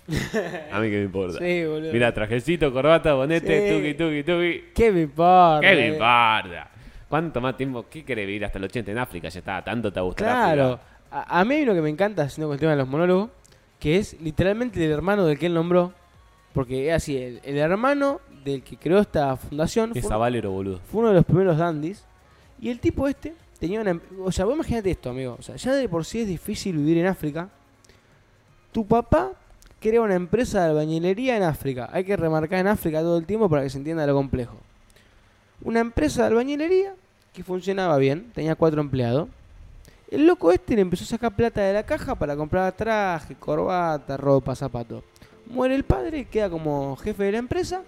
[0.73, 1.39] A mí que me importa.
[1.45, 1.93] Sí, boludo.
[1.93, 3.77] Mira, trajecito, corbata, bonete, Sí.
[3.77, 4.73] tuki, tuki, tuki.
[4.75, 5.61] ¿Qué me importa?
[5.61, 6.71] ¿Qué me importa?
[7.09, 7.87] ¿Cuánto más tiempo?
[7.89, 9.29] ¿Qué querés vivir hasta el 80 en África?
[9.29, 10.81] Ya está, tanto te gusta Claro.
[11.11, 13.31] A, a mí uno que me encanta, haciendo con el tema de los monólogos,
[13.79, 15.93] que es literalmente el hermano del que él nombró.
[16.53, 20.81] Porque es así, el, el hermano del que creó esta fundación Es fue, Valero, boludo.
[20.91, 22.05] fue uno de los primeros dandies.
[22.65, 23.91] Y el tipo este tenía una...
[23.91, 25.37] em- O sea, vos imagínate esto, amigo.
[25.39, 27.51] O sea, ya de por sí es difícil vivir en África.
[28.73, 29.33] Tu papá
[29.81, 31.91] crea una empresa de albañilería en África.
[31.93, 34.57] Hay que remarcar en África todo el tiempo para que se entienda lo complejo.
[35.61, 36.95] Una empresa de albañilería
[37.35, 39.29] que funcionaba bien, tenía cuatro empleados.
[40.11, 44.17] El loco este le empezó a sacar plata de la caja para comprar traje, corbata,
[44.17, 45.05] ropa, zapatos.
[45.47, 47.83] Muere el padre, queda como jefe de la empresa,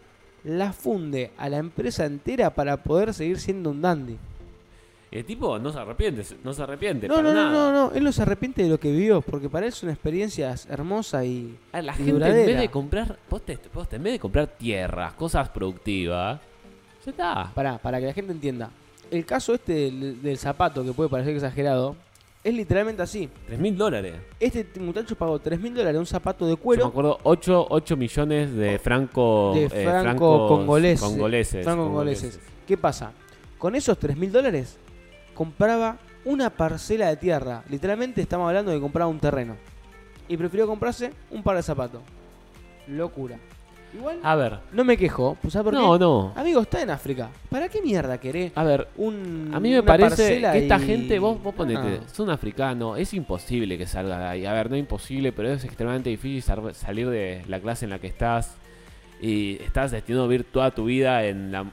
[0.45, 4.19] la funde a la empresa entera para poder seguir siendo un dandy.
[5.19, 7.09] El tipo no se arrepiente, no se arrepiente.
[7.09, 7.73] No, para no, no, nada.
[7.73, 10.67] no, no, él no se arrepiente de lo que vivió, porque para él son experiencias
[10.71, 11.57] hermosas y...
[11.73, 12.47] A la Y gente en duradera.
[12.47, 16.41] vez de comprar, poste, poste, en vez de comprar tierras, cosas productivas,
[17.05, 17.51] ya está.
[17.55, 18.71] Para, para que la gente entienda.
[19.11, 21.95] El caso este del, del zapato, que puede parecer exagerado,
[22.45, 23.29] es literalmente así.
[23.47, 24.15] 3 mil dólares.
[24.39, 26.87] Este muchacho pagó 3 mil dólares un zapato de Yo me cuero.
[26.87, 31.01] acuerdo 8, 8 millones de franco, De eh, franco francos congoleses.
[31.01, 31.65] congoleses.
[31.65, 32.41] franco congoleses.
[32.67, 33.13] ¿Qué pasa?
[33.59, 34.77] Con esos 3 mil dólares
[35.37, 37.63] compraba una parcela de tierra.
[37.71, 39.55] Literalmente estamos hablando de comprar un terreno.
[40.29, 42.01] Y prefirió comprarse un par de zapatos.
[42.89, 43.37] Locura.
[43.95, 44.59] Igual A ver.
[44.73, 45.37] no me quejo.
[45.41, 45.99] pues, ¿sabes por No, qué?
[46.01, 46.33] no.
[46.35, 47.31] Amigo, está en África.
[47.49, 51.19] ¿Para qué mierda querés A ver, un a mí me parece que esta y- gente,
[51.21, 52.09] vos, vos ponete, Ah.
[52.13, 54.47] son africanos, es imposible que salga de ahí.
[54.47, 57.91] A ver, no es imposible, pero es extremadamente difícil sal- salir de la clase en
[57.91, 58.57] la que estás
[59.21, 61.65] y estás destinado a vivir toda tu vida en la,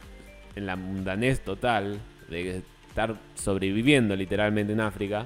[0.55, 1.99] en la mundanez total
[2.29, 2.61] de
[2.93, 5.25] estar sobreviviendo literalmente en África.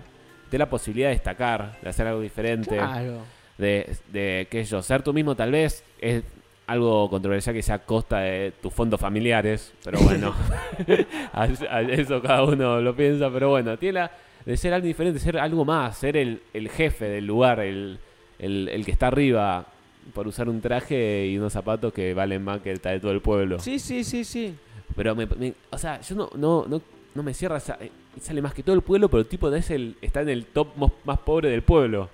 [0.49, 2.77] Te la posibilidad de destacar, de hacer algo diferente.
[2.77, 3.23] Claro.
[3.57, 6.23] de, de qué sé yo, ser tú mismo tal vez es
[6.67, 10.33] algo controversial que sea a costa de tus fondos familiares, pero bueno,
[11.33, 14.11] a- a eso cada uno lo piensa, pero bueno, tiene la
[14.45, 17.99] de ser algo diferente, ser algo más, ser el, el jefe del lugar, el,
[18.39, 19.65] el, el que está arriba
[20.13, 23.19] por usar un traje y unos zapatos que valen más que el de todo el
[23.21, 23.59] pueblo.
[23.59, 24.55] Sí, sí, sí, sí.
[24.95, 26.81] Pero, me, me- o sea, yo no, no, no,
[27.15, 27.91] no me cierra, eh,
[28.21, 30.67] sale más que todo el pueblo, pero el tipo es el, está en el top
[31.05, 32.09] más pobre del pueblo.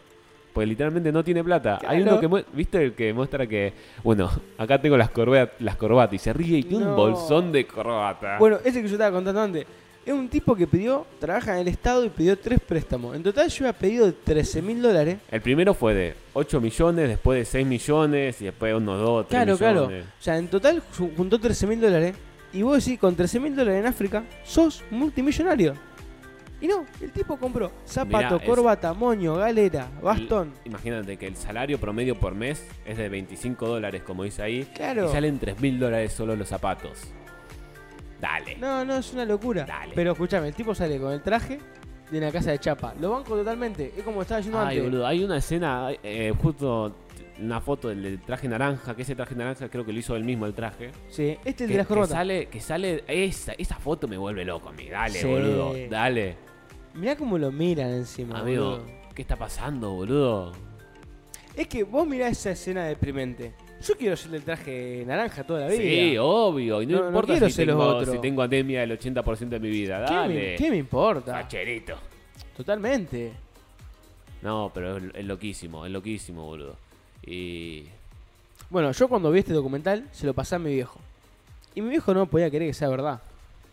[0.54, 1.80] Porque literalmente no tiene plata.
[1.88, 2.20] Hay Claro.
[2.20, 2.84] uno que, ¿viste?
[2.84, 6.64] El que muestra que, bueno, acá tengo las, corba- las corbatas y se ríe y
[6.64, 6.92] tiene No.
[6.92, 8.38] un bolsón de corbata.
[8.38, 9.66] Bueno, ese que yo estaba contando antes.
[10.06, 13.16] Es un tipo que pidió, trabaja en el Estado y pidió tres préstamos.
[13.16, 15.18] En total yo había pedido de 13 mil dólares.
[15.32, 19.44] El primero fue de 8 millones, después de 6 millones y después unos 2, 3
[19.44, 19.88] Claro, claro.
[19.88, 20.06] millones.
[20.20, 22.16] O sea, en total ju- juntó 13 mil dólares.
[22.54, 25.74] Y vos decís, con 13 mil dólares en África, sos multimillonario.
[26.62, 30.54] Y no, el tipo compró zapato, Mirá, es- corbata, moño, galera, bastón.
[30.64, 34.64] Imagínate que el salario promedio por mes es de 25 dólares, como dice ahí.
[34.74, 35.10] Claro.
[35.10, 37.00] Y salen 3 mil dólares solo los zapatos.
[38.22, 38.56] Dale.
[38.58, 39.66] No, no, es una locura.
[39.66, 39.92] Dale.
[39.96, 41.60] Pero escúchame, el tipo sale con el traje
[42.10, 42.94] de una casa de chapa.
[43.00, 43.94] Lo banco totalmente.
[43.98, 44.84] Es como estaba diciendo Ay, antes.
[44.84, 46.96] boludo, hay una escena, eh, justo
[47.40, 50.24] una foto del, del traje naranja, que ese traje naranja creo que lo hizo él
[50.24, 50.92] mismo el traje.
[51.10, 52.10] Sí, este es el Que, de las que corbatas.
[52.18, 55.28] sale, que sale, esa, esa foto me vuelve loco a mí, dale, Sí.
[55.28, 56.36] boludo, dale.
[56.94, 58.40] Mirá cómo lo miran encima.
[58.40, 58.86] Amigo, boludo.
[59.16, 60.52] ¿qué está pasando, boludo?
[61.56, 63.54] Es que vos mirás esa escena deprimente.
[63.86, 65.82] Yo quiero ser el traje naranja toda la vida.
[65.82, 68.16] Sí, obvio, y no, No, no importa quiero si, tengo, otros.
[68.16, 70.34] si tengo anemia el 80% de mi vida, ¿Qué dale.
[70.52, 71.34] me, qué me importa?
[71.34, 71.96] Facherito.
[72.56, 73.34] Totalmente.
[74.42, 76.76] No, pero es, es loquísimo, es loquísimo, boludo.
[77.26, 77.86] Y...
[78.70, 81.00] Bueno, yo cuando vi este documental se lo pasé a mi viejo.
[81.76, 83.22] Y mi viejo no podía creer que sea verdad.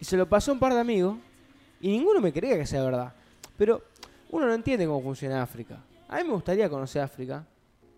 [0.01, 1.17] Y se lo pasó a un par de amigos
[1.81, 3.13] y ninguno me creía que sea verdad.
[3.57, 3.83] Pero
[4.31, 5.79] uno no entiende cómo funciona África.
[6.09, 7.45] A mí me gustaría conocer África.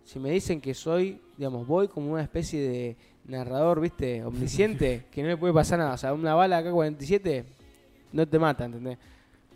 [0.05, 4.23] Si me dicen que soy, digamos, voy como una especie de narrador, ¿viste?
[4.23, 5.93] Omnisciente, que no le puede pasar nada.
[5.93, 7.45] O sea, una bala AK-47
[8.11, 8.97] no te mata, ¿entendés?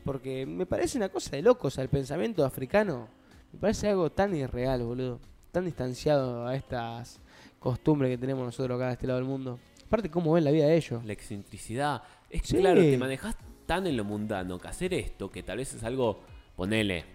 [0.03, 3.07] Porque me parece una cosa de loco, o sea, el pensamiento africano
[3.51, 5.19] me parece algo tan irreal, boludo.
[5.57, 7.19] Tan distanciado a estas
[7.57, 9.57] costumbres que tenemos nosotros acá de este lado del mundo.
[9.87, 11.03] Aparte, cómo ven la vida de ellos.
[11.03, 12.03] La excentricidad.
[12.29, 12.57] Es que Sí.
[12.57, 16.19] claro, te manejas tan en lo mundano que hacer esto, que tal vez es algo,
[16.55, 17.05] ponele,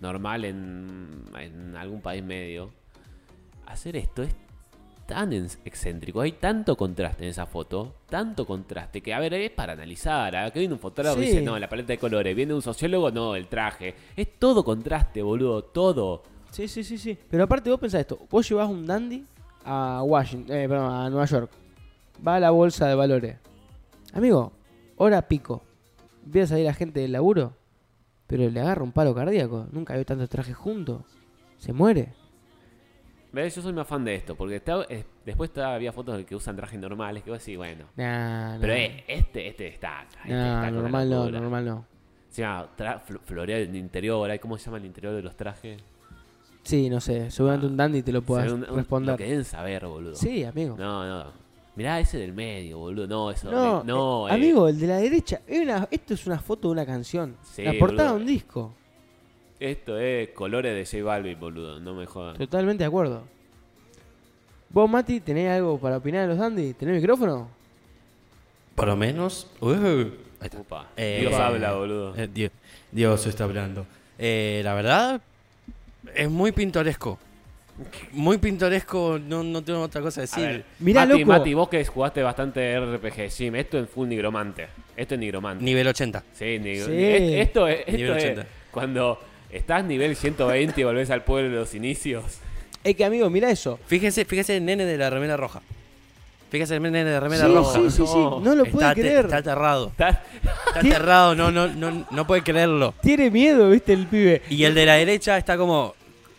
[0.00, 2.70] normal en, en algún país medio.
[3.66, 4.34] Hacer esto es
[5.06, 9.74] tan excéntrico, hay tanto contraste en esa foto, tanto contraste, que a ver, es para
[9.74, 10.34] analizar.
[10.34, 12.34] Acá viene un fotógrafo y dice, no, la paleta de colores.
[12.34, 13.94] Viene un sociólogo, no, el traje.
[14.16, 16.24] Es todo contraste, boludo, todo.
[16.52, 17.18] Sí, sí, sí, sí.
[17.30, 19.24] Pero aparte vos pensás esto, vos llevás un dandy
[19.64, 21.50] a Washington, eh, perdón, a Nueva York.
[22.26, 23.36] Va a la bolsa de valores.
[24.12, 24.52] Amigo,
[24.96, 25.62] hora pico.
[26.24, 27.54] Ves ahí la gente del laburo,
[28.26, 29.66] pero le agarra un paro cardíaco.
[29.72, 31.02] Nunca vio tantos trajes juntos.
[31.56, 32.12] Se muere.
[33.32, 33.56] ¿Ves?
[33.56, 36.36] Yo soy más fan de esto, porque está- eh, después está- había fotos de que
[36.36, 37.86] usan trajes normales, que vos decís, bueno.
[37.96, 40.06] Nah, Pero eh, este, este destaca.
[40.22, 41.86] Este Nah, destaca normal no, normal no.
[42.28, 44.30] Se llama tra- fl- floreal en interior.
[44.30, 45.82] ¿hay ¿Cómo se llama el interior de los trajes?
[46.62, 49.14] Sí, no sé, seguramente un dandy te lo pueda un- responder.
[49.14, 50.14] Lo que deben saber, boludo.
[50.14, 50.76] Sí, amigo.
[50.78, 51.30] No, no.
[51.74, 53.06] Mirá ese del medio, boludo.
[53.06, 53.50] No, eso.
[53.50, 54.34] No, no eh, eh.
[54.34, 57.36] amigo, el de la derecha, es una, esto es una foto de una canción.
[57.42, 58.14] Sí, la portada boludo.
[58.16, 58.74] de un disco.
[59.58, 61.80] Esto es colores de J Balvin, boludo.
[61.80, 62.36] No me jodan.
[62.36, 63.22] Totalmente de acuerdo.
[64.70, 66.74] Vos, Mati, ¿tenés algo para opinar de los dandy?
[66.74, 67.48] ¿Tenés micrófono?
[68.74, 69.48] Por lo menos.
[69.60, 70.58] Uh, ahí está.
[70.58, 70.88] Upa.
[70.96, 72.14] Eh, Dios eh, habla, boludo.
[72.16, 72.50] Eh, Dios,
[72.90, 73.86] Dios está hablando.
[74.18, 75.20] Eh, la verdad,
[76.14, 77.18] es muy pintoresco.
[78.12, 80.44] Muy pintoresco, no, no tengo otra cosa que A decir.
[80.44, 81.32] ver, Mirá, Mati, loco.
[81.32, 84.68] Mati, vos que jugaste bastante RPG Sim, esto es full nigromante.
[84.96, 85.64] Esto es nigromante.
[85.64, 86.22] Nivel 80.
[86.34, 86.68] Sí, Sí.
[86.68, 86.86] es-
[87.48, 88.46] esto es, esto Nivel es 80.
[88.70, 89.18] cuando
[89.50, 92.24] estás nivel 120 y volvés al pueblo de los inicios.
[92.84, 93.78] Es que, amigo, mira eso.
[93.86, 95.62] Fíjese, fíjese el nene de la remera roja.
[96.52, 97.72] Fíjese el nene de remera sí, roja.
[97.80, 98.38] sí, sí, sí, no.
[98.40, 99.24] no lo está, puede te- creer.
[99.24, 99.86] está aterrado.
[99.88, 100.18] Estás-
[100.66, 102.92] Está aterrado, no, no, no, no puede creerlo.
[103.00, 104.42] Tiene miedo, viste, el pibe.
[104.50, 105.94] Y el de la derecha está como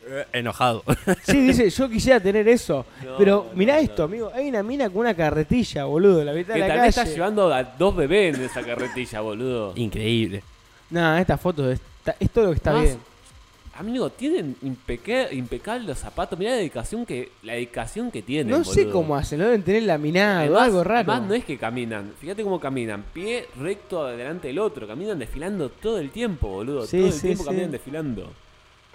[0.08, 0.84] eh, enojado.
[1.24, 2.86] Sí, dice, yo quisiera tener eso.
[3.04, 3.82] No, Pero no, mirá no.
[3.82, 4.32] esto, amigo.
[4.36, 7.06] Hay una mina con una carretilla, boludo, en la mitad que de la calle.
[7.14, 9.74] llevando a dos bebés en esa carretilla, boludo.
[9.76, 10.44] Increíble.
[10.92, 11.80] Nah, esta foto es,
[12.20, 13.00] es todo lo que está Más- bien.
[13.76, 16.38] Amigo, tienen impeca- impecables los zapatos.
[16.38, 18.50] Mirá la dedicación que, la dedicación que tienen.
[18.52, 21.12] No sé cómo hacen, lo deben tener laminado, Además- algo raro.
[21.12, 22.12] Además, no es que caminan.
[22.20, 23.04] Fíjate cómo caminan.
[23.14, 24.86] Pie recto delante del otro.
[24.88, 26.86] Caminan desfilando todo el tiempo, boludo.
[26.86, 27.50] Sí, todo el sí, tiempo sí.
[27.50, 28.30] caminan desfilando.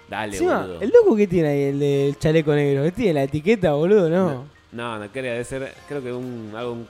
[0.09, 0.81] Dale, Encima, boludo.
[0.81, 3.13] el loco que tiene ahí, el del chaleco negro, ¿qué tiene?
[3.15, 4.09] ¿La etiqueta, boludo?
[4.09, 4.45] No.
[4.71, 5.73] No, no quería debe ser.
[5.87, 6.51] Creo que un.
[6.55, 6.87] algo un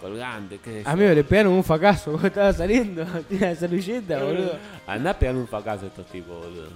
[0.00, 0.82] colgante, qué.
[0.84, 3.04] Amigo, le pegaron un fracaso cuando estaba saliendo.
[3.28, 4.52] Tiene la servilleta, boludo.
[4.86, 6.68] Andá pegar un fracaso a estos tipos, boludo.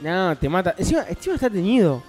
[0.00, 0.74] No, te mata.
[0.78, 2.02] Encima, encima está teñido.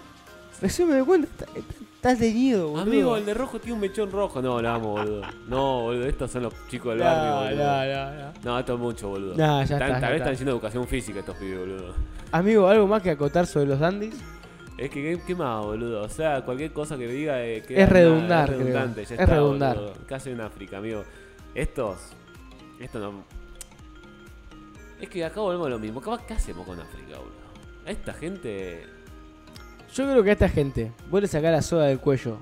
[0.62, 1.60] Recién me doy cuenta, está,
[1.96, 2.82] está teñido, boludo.
[2.84, 4.42] Amigo, el de rojo tiene un mechón rojo.
[4.42, 5.22] No, la amo, boludo.
[5.48, 7.64] No, boludo, estos son los chicos del barrio, boludo.
[7.66, 8.34] no, no, no.
[8.44, 9.32] No, esto es mucho, boludo.
[9.32, 10.16] No, ya Están- está, Tal vez está.
[10.18, 11.94] están haciendo educación física estos pibes, boludo.
[12.32, 14.14] Amigo, ¿algo más que acotar sobre los dandies?
[14.82, 16.02] Es que, ¿qué, qué más, boludo?
[16.02, 19.26] O sea, cualquier cosa que diga eh, queda Es redundar, es redundante, ya Es está,
[19.28, 19.76] redundar.
[19.78, 19.94] boludo.
[20.08, 21.04] ¿Qué hacen en África, amigo?
[21.54, 22.00] Estos.
[22.80, 23.24] Esto no.
[25.00, 26.02] Es que acá volvemos a lo mismo.
[26.02, 27.86] ¿Qué, qué hacemos con África, boludo?
[27.86, 28.84] A esta gente.
[29.94, 32.38] Yo creo que a esta gente, vos le sacás la soda del cuello,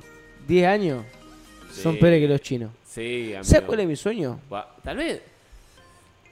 [0.48, 1.04] 10 años,
[1.72, 2.72] son peores que los chinos.
[2.86, 3.44] Sí, amigo.
[3.44, 4.40] ¿Sabes cuál es mi sueño?
[4.84, 5.22] Tal vez.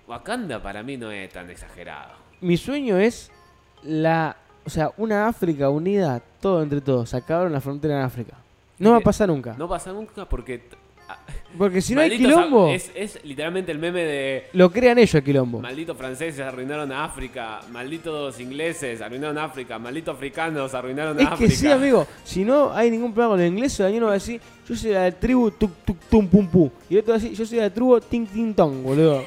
[0.07, 2.13] Wakanda para mí no es tan exagerado.
[2.39, 3.29] Mi sueño es
[3.83, 4.37] la.
[4.67, 7.13] O sea, una África unida, todo entre todos.
[7.13, 8.33] Acabaron la frontera en África.
[8.79, 9.55] No va a pasar nunca.
[9.57, 10.61] No pasa nunca porque.
[11.57, 14.47] Porque si no hay malditos quilombo, a- Es, es literalmente el meme de.
[14.51, 15.61] lo crean ellos el quilombo.
[15.61, 21.27] Malditos franceses arruinaron a África, malditos ingleses arruinaron a África, malditos africanos arruinaron a Es
[21.29, 21.49] África.
[21.49, 22.05] que sí, amigo.
[22.25, 24.89] Si no hay ningún problema con el inglés, el uno va a decir, yo soy
[24.89, 26.69] de la tribu tuk tuk tum pum pu.
[26.89, 29.23] Y el otro va a decir, yo soy de la tribu ting ting tong, boludo.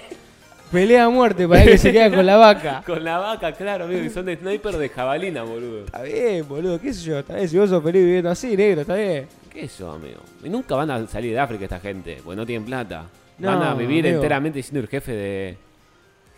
[0.70, 2.82] Pelea a muerte para que se quede con la vaca.
[2.86, 5.84] Con la vaca, claro, amigo, que son de sniper de jabalina, boludo.
[5.86, 7.18] Está bien, boludo, qué sé yo.
[7.18, 9.26] Está bien, si vos sos feliz viviendo así, negro, está bien.
[9.52, 10.20] ¿Qué es eso, amigo?
[10.44, 13.06] Y nunca van a salir de África esta gente, porque no tienen plata.
[13.38, 14.18] No, van a vivir amigo.
[14.22, 15.56] enteramente siendo el jefe de.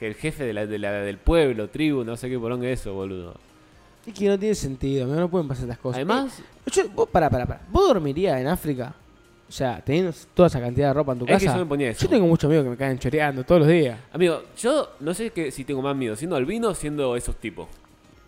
[0.01, 2.95] El jefe de la, de la- del pueblo, tribu, no sé qué porón es eso,
[2.95, 3.35] boludo.
[4.07, 5.97] Es que no tiene sentido, amigo, no pueden pasar estas cosas.
[5.97, 7.61] Además, Eh, yo, vos, pará, pará, pará.
[7.71, 8.95] ¿Vos dormirías en África?
[9.53, 11.59] O sea, teniendo toda esa cantidad de ropa en tu es que casa.
[11.59, 12.01] yo me ponía eso.
[12.01, 13.99] Yo tengo muchos amigos que me caen choreando todos los días.
[14.11, 17.69] Amigo, yo no sé qué, si tengo más miedo, siendo albino o siendo esos tipos.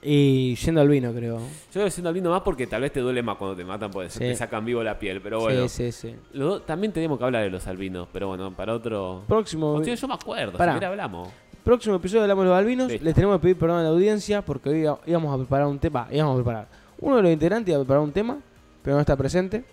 [0.03, 1.39] Y yendo al vino, creo.
[1.39, 3.91] Yo creo que siendo albino más porque tal vez te duele más cuando te matan
[3.91, 4.19] porque Sí.
[4.19, 5.67] te sacan vivo la piel, pero bueno.
[5.67, 6.15] Sí, sí, sí.
[6.35, 9.23] Los dos- también tenemos que hablar de los albinos, pero bueno, para otro...
[9.27, 10.73] Próximo, Hostia, yo me acuerdo, Pará.
[10.73, 11.31] si quiere hablamos.
[11.65, 12.89] próximo episodio hablamos de los albinos.
[12.91, 13.03] Listo.
[13.03, 16.07] Les tenemos que pedir perdón a la audiencia porque hoy íbamos a preparar un tema.
[16.11, 16.69] Íbamos a preparar.
[17.01, 18.39] Uno de los integrantes iba a preparar un tema,
[18.83, 19.65] pero no está presente.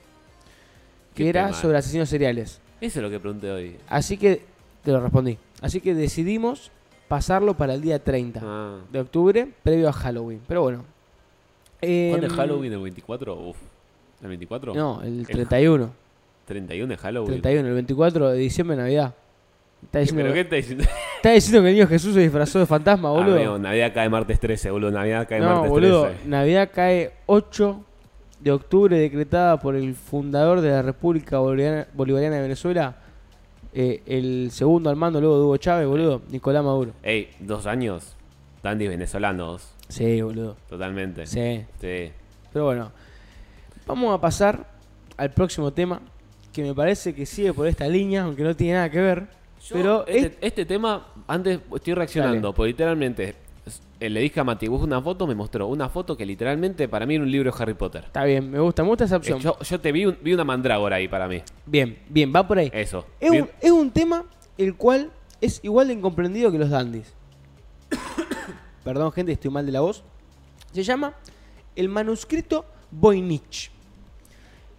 [1.14, 1.58] Que ¿Qué era tema?
[1.58, 2.62] sobre asesinos seriales.
[2.80, 3.78] Eso es lo que pregunté hoy.
[3.88, 4.42] Así que
[4.84, 5.38] te lo respondí.
[5.62, 6.72] Así que decidimos
[7.08, 8.78] pasarlo para el día 30 Ah.
[8.92, 10.40] de octubre, previo a Halloween.
[10.48, 10.86] Pero bueno.
[11.80, 12.74] ¿Cuándo Em, es Halloween?
[12.74, 13.36] ¿El 24?
[13.36, 13.58] Uf.
[14.22, 14.74] ¿El 24?
[14.74, 15.92] No, el 31.
[16.46, 17.32] 31 es Halloween.
[17.42, 19.14] 31, el 24 de diciembre, Navidad.
[19.84, 20.84] Está diciendo, ¿Pero qué está diciendo?
[21.18, 23.36] está diciendo que el niño Jesús se disfrazó de fantasma, boludo.
[23.36, 24.92] Amigo, Navidad cae martes 13, boludo.
[24.92, 26.04] Navidad cae no, martes boludo.
[26.08, 26.28] 13.
[26.28, 27.84] Navidad cae 8
[28.42, 32.96] de octubre, decretada por el fundador de la República Bolivariana, Bolivariana de Venezuela.
[33.74, 36.22] eh, el segundo al mando luego de Hugo Chávez, boludo.
[36.30, 36.92] Nicolás Maduro.
[37.04, 38.16] Ey, dos años.
[38.62, 39.72] Dandis venezolanos.
[39.88, 40.58] Sí, boludo.
[40.70, 41.26] Totalmente.
[41.26, 41.64] Sí.
[41.80, 42.12] Sí.
[42.52, 42.92] Pero bueno,
[43.88, 44.68] vamos a pasar
[45.16, 46.02] al próximo tema,
[46.52, 49.28] que me parece que sigue por esta línea, aunque no tiene nada que ver.
[49.64, 52.54] Yo, pero este, es- este tema, antes estoy reaccionando, Dale.
[52.56, 53.36] porque literalmente
[54.00, 57.16] le dije a Mati, busca una foto, me mostró una foto que literalmente para mí
[57.16, 58.06] era un libro de Harry Potter.
[58.06, 59.40] está bien, me gusta, me gusta esa Eh, opción.
[59.40, 61.42] Yo, yo te vi, un- vi una mandrágora ahí para mí.
[61.66, 62.72] Bien, bien, va por ahí.
[62.74, 63.06] Eso.
[63.20, 64.26] Es Vi- un, es un tema
[64.58, 67.14] el cual es igual de incomprendido que los dandies.
[68.84, 70.04] Perdón, gente, estoy mal de la voz.
[70.74, 71.14] Se llama
[71.76, 73.70] el manuscrito Voynich.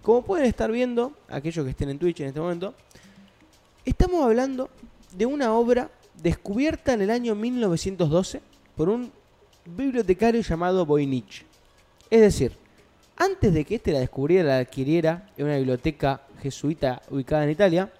[0.02, 2.74] Como pueden estar viendo, aquellos que estén en Twitch en este momento,
[3.84, 4.68] estamos hablando
[5.16, 5.90] de una obra
[6.20, 8.40] descubierta en el año 1912
[8.76, 9.12] por un
[9.64, 11.44] bibliotecario llamado Voynich.
[12.10, 12.52] Es decir,
[13.16, 17.92] antes de que este la descubriera, la adquiriera en una biblioteca jesuita ubicada en Italia,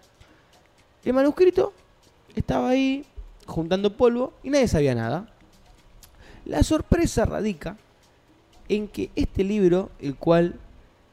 [1.04, 1.72] el manuscrito
[2.34, 3.04] estaba ahí
[3.46, 5.28] juntando polvo y nadie sabía nada.
[6.44, 7.76] La sorpresa radica
[8.68, 10.58] en que este libro, el cual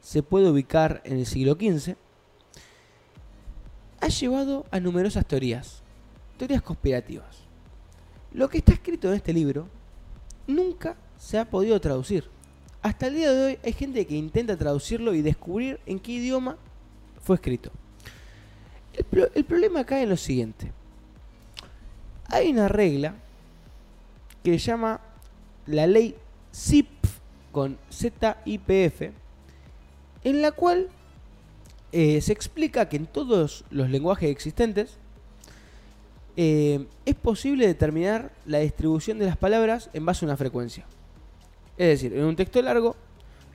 [0.00, 1.94] se puede ubicar en el siglo XV,
[4.00, 5.82] ha llevado a numerosas teorías,
[6.38, 7.49] teorías conspirativas.
[8.32, 9.68] Lo que está escrito en este libro
[10.46, 12.28] nunca se ha podido traducir.
[12.82, 16.56] Hasta el día de hoy hay gente que intenta traducirlo y descubrir en qué idioma
[17.22, 17.70] fue escrito.
[18.94, 20.72] El, pro- el problema acá es lo siguiente.
[22.28, 23.14] Hay una regla
[24.42, 25.00] que se llama
[25.66, 26.14] la ley
[26.54, 27.18] ZIPF
[27.52, 29.10] con ZIPF,
[30.24, 30.88] en la cual
[31.92, 34.96] eh, se explica que en todos los lenguajes existentes
[36.36, 40.84] eh, es posible determinar la distribución de las palabras en base a una frecuencia.
[41.76, 42.96] Es decir, en un texto largo,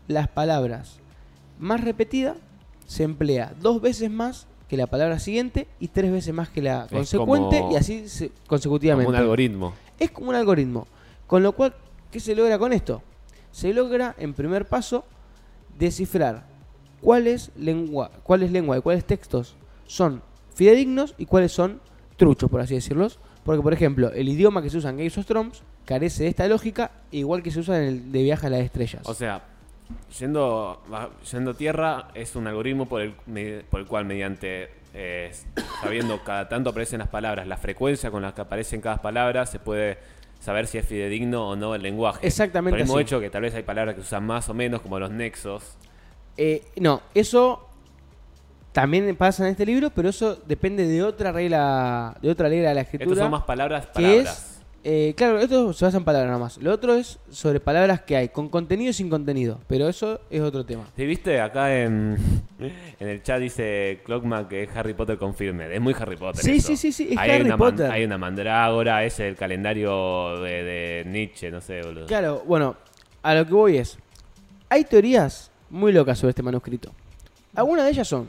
[0.07, 0.99] las palabras
[1.59, 2.37] más repetidas
[2.85, 6.85] se emplea dos veces más que la palabra siguiente y tres veces más que la
[6.85, 9.09] Es consecuente como- y así se- Como consecutivamente.
[9.09, 9.73] un algoritmo.
[9.99, 10.87] Es como un algoritmo.
[11.27, 11.75] Con lo cual,
[12.11, 13.01] ¿qué se logra con esto?
[13.51, 15.05] Se logra, en primer paso,
[15.77, 16.45] descifrar
[17.01, 20.21] cuáles lengua, cuáles lengua y cuáles textos son
[20.55, 21.79] fidedignos y cuáles son
[22.17, 23.19] truchos, por así decirlos.
[23.43, 26.47] Porque, por ejemplo, el idioma que se usa en Game of Thrones carece de esta
[26.47, 29.03] lógica, igual que se usa en el de viaje a las estrellas.
[29.05, 29.43] O sea,
[30.19, 30.81] yendo,
[31.31, 33.13] yendo tierra es un algoritmo por el,
[33.69, 35.31] por el cual mediante, eh,
[35.81, 39.59] sabiendo cada tanto aparecen las palabras, la frecuencia con la que aparecen cada palabra, se
[39.59, 39.97] puede
[40.39, 42.25] saber si es fidedigno o no el lenguaje.
[42.25, 43.03] Exactamente Por el mismo así.
[43.03, 45.77] hecho que tal vez hay palabras que se usan más o menos, como los nexos.
[46.37, 47.64] Eh, no, eso
[48.75, 52.75] también pasa en este libro, pero eso depende de otra regla, de otra regla de
[52.75, 53.09] la escritura.
[53.13, 54.27] Estos son más palabras, que palabras.
[54.27, 56.57] es, eh, claro, esto se basa en palabras nada más.
[56.57, 60.41] Lo otro es sobre palabras que hay, con contenido y sin contenido, pero eso es
[60.41, 60.83] otro tema.
[60.97, 61.39] ¿Sí, viste?
[61.39, 62.17] Acá en,
[62.99, 65.71] en el chat dice Clockman que es Harry Potter Confirmed.
[65.71, 66.43] Es muy Harry Potter.
[66.43, 66.67] Sí, eso.
[66.67, 67.89] sí, sí, sí, es Ahí hay Harry una man- Potter.
[67.91, 72.07] hay una mandrágora, es el calendario de, de Nietzsche, no sé, boludo.
[72.07, 72.75] Claro, bueno,
[73.23, 73.97] a lo que voy es,
[74.67, 76.91] hay teorías muy locas sobre este manuscrito.
[77.55, 78.27] Algunas de ellas son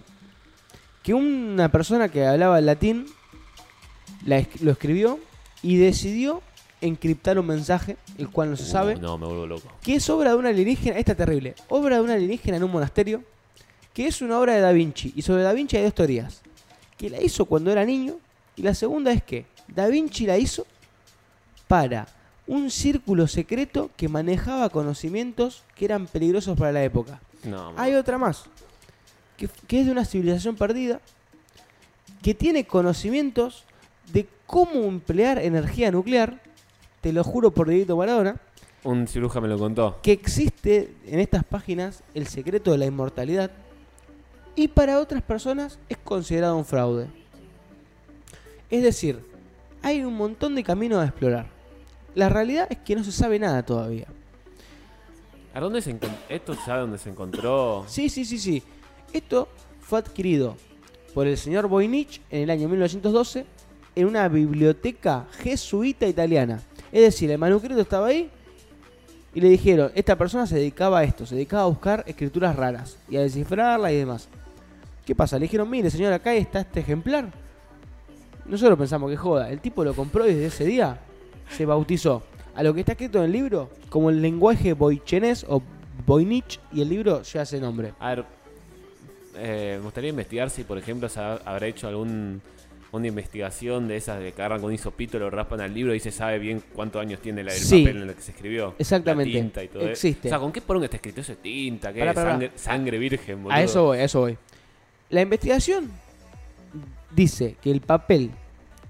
[1.07, 3.07] que una persona que hablaba latín
[4.25, 5.21] la es- lo escribió
[5.62, 6.42] y decidió
[6.81, 9.69] encriptar un mensaje, el cual no se sabe, Uh, no, me vuelvo loco.
[9.83, 12.73] que es obra de un alienígena, esta es terrible, obra de un alienígena en un
[12.73, 13.23] monasterio,
[13.95, 15.12] que es una obra de Da Vinci.
[15.14, 16.42] Y sobre Da Vinci hay dos teorías,
[16.99, 18.16] que la hizo cuando era niño,
[18.57, 20.66] y la segunda es que Da Vinci la hizo
[21.69, 22.09] para
[22.49, 27.21] un círculo secreto que manejaba conocimientos que eran peligrosos para la época.
[27.45, 28.45] No, Hay otra más,
[29.37, 31.01] que, que es de una civilización perdida,
[32.22, 33.64] que tiene conocimientos
[34.12, 36.40] de cómo emplear energía nuclear,
[37.01, 38.40] te lo juro por Dieguito Maradona,
[38.87, 39.99] un ciruja me lo contó.
[40.03, 43.51] que existe en estas páginas el secreto de la inmortalidad
[44.55, 47.09] y para otras personas es considerado un fraude.
[48.70, 49.20] Es decir,
[49.83, 51.46] hay un montón de caminos a explorar.
[52.14, 54.07] La realidad es que no se sabe nada todavía.
[55.53, 57.85] ¿A dónde se ¿Esto sabe dónde se encontró?
[57.88, 58.62] Sí, sí, sí, sí.
[59.12, 59.49] Esto
[59.81, 60.57] fue adquirido
[61.14, 63.47] por el señor Voynich en el año 1912
[63.95, 66.61] en una biblioteca jesuita italiana.
[66.92, 68.31] Es decir, el manuscrito estaba ahí
[69.35, 72.99] y le dijeron, esta persona se dedicaba a esto, se dedicaba a buscar escrituras raras
[73.09, 74.29] y a descifrarlas y demás.
[75.05, 75.38] ¿Qué pasa?
[75.38, 77.31] Le dijeron, mire señor, acá está este ejemplar.
[78.45, 81.01] Nosotros pensamos que joda, el tipo lo compró y desde ese día
[81.51, 82.23] se bautizó
[82.55, 85.62] a lo que está escrito en el libro como el lenguaje boichenés o
[86.07, 87.95] Voynich y el libro ya ese nombre.
[87.99, 88.25] A ver,
[89.38, 92.40] eh, me gustaría investigar si, por ejemplo, se ha- habrá hecho algún
[92.92, 96.01] una investigación de esas de que agarran con un hisopito, lo raspan al libro y
[96.01, 97.83] se sabe bien cuántos años tiene la, el Sí.
[97.83, 98.75] papel en el que se escribió.
[98.79, 99.35] Exactamente.
[99.35, 99.83] La tinta y todo.
[99.88, 100.29] Existe.
[100.29, 101.92] O sea, ¿con qué poronga está escrito eso tinta?
[101.92, 102.14] ¿Qué Pará, es?
[102.14, 103.57] pará, Sangre, sangre virgen, boludo.
[103.59, 104.38] A eso voy, a eso voy.
[105.11, 105.90] La investigación
[107.14, 108.31] dice que el papel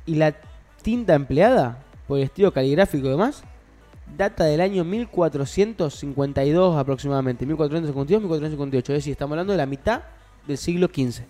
[0.05, 0.35] y la
[0.83, 3.43] tinta empleada por el estilo caligráfico y demás
[4.17, 10.03] data del año 1452 aproximadamente, 1452, 1458, es decir, estamos hablando de la mitad
[10.47, 11.23] del siglo XV.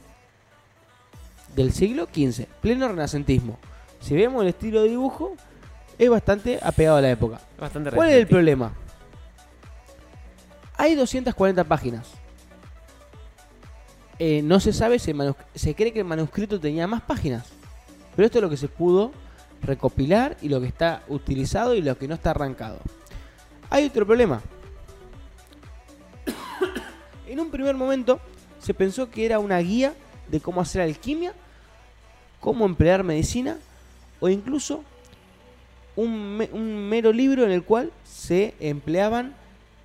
[1.55, 3.59] Del siglo XV, pleno renacentismo.
[4.01, 5.35] Si vemos el estilo de dibujo,
[5.99, 7.41] es bastante apegado a la época.
[7.59, 8.73] Bastante ¿Cuál es el problema?
[10.77, 12.13] Hay 240 páginas.
[14.19, 15.15] Eh, no se sabe si
[15.55, 17.47] se cree que el manuscrito tenía más páginas.
[18.15, 19.13] Pero esto es lo que se pudo
[19.63, 22.79] recopilar y lo que está utilizado y lo que no está arrancado.
[23.71, 24.41] Hay otro problema.
[27.27, 28.21] en un primer momento
[28.59, 29.95] se pensó que era una guía
[30.31, 31.33] de cómo hacer alquimia,
[32.41, 33.59] cómo emplear medicina
[34.21, 34.83] o incluso
[35.95, 39.35] un, me- un mero libro en el cual se empleaban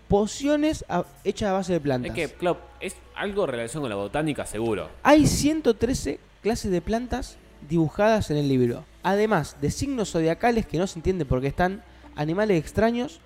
[0.08, 2.18] pociones a- hechas a base de plantas.
[2.18, 4.90] Es que, claro, es algo relación con la botánica, seguro.
[5.04, 7.38] Hay 113 clases de plantas
[7.70, 11.84] dibujadas en el libro, además de signos zodiacales que no se entiende por qué están,
[12.16, 13.20] animales extraños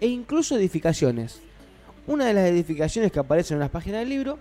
[0.00, 1.40] e incluso edificaciones.
[2.08, 4.38] Una de las edificaciones que aparecen en las páginas del libro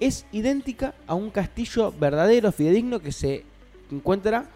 [0.00, 3.44] es idéntica a un castillo verdadero, fidedigno, que se
[3.90, 4.46] encuentra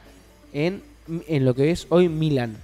[0.53, 0.83] en,
[1.27, 2.57] en lo que es hoy Milán.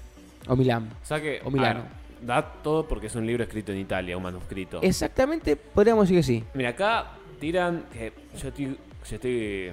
[0.49, 0.91] O Milán.
[1.03, 1.81] O sea que, O Milano.
[1.81, 4.81] a ver, da todo porque es un libro escrito en Italia, un manuscrito.
[4.83, 6.45] Exactamente, podríamos decir que sí.
[6.55, 9.71] Mira, acá tiran que yo estoy, yo estoy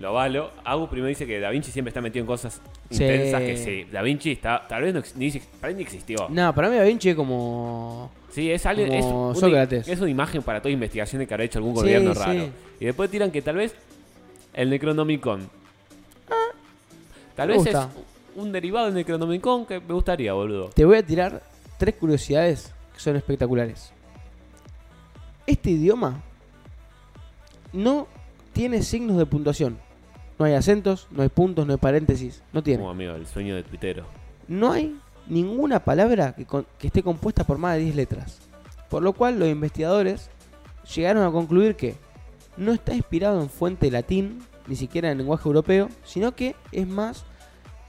[0.00, 0.50] lo valo.
[0.64, 3.02] Agu primero dice que Da Vinci siempre está metido en cosas Sí.
[3.04, 3.84] intensas que sí.
[3.90, 5.30] Da Vinci está, tal vez no, ni,
[5.60, 6.28] para mí ni existió.
[6.28, 8.10] No, para mí Da Vinci es como...
[8.30, 9.88] Sí, es alguien, es, una, Sócrates.
[9.88, 12.20] es una imagen para toda investigación que habrá hecho algún gobierno sí.
[12.20, 12.48] raro.
[12.78, 13.74] Y después tiran que tal vez
[14.54, 15.48] el Necronomicon.
[17.34, 17.84] Tal me vez gusta.
[17.92, 20.68] es un derivado del Necronomicon que me gustaría, boludo.
[20.70, 21.42] Te voy a tirar
[21.78, 23.92] tres curiosidades que son espectaculares.
[25.46, 26.22] Este idioma
[27.72, 28.06] no
[28.52, 29.78] tiene signos de puntuación.
[30.38, 32.42] No hay acentos, no hay puntos, no hay paréntesis.
[32.52, 32.78] No tiene.
[32.80, 34.04] Como amigo, el sueño de tuitero.
[34.46, 38.38] No hay ninguna palabra que, con- que esté compuesta por más de 10 letras.
[38.88, 40.30] Por lo cual los investigadores
[40.94, 41.96] llegaron a concluir que
[42.56, 47.24] no está inspirado en fuente latín, ni siquiera en lenguaje europeo, sino que es más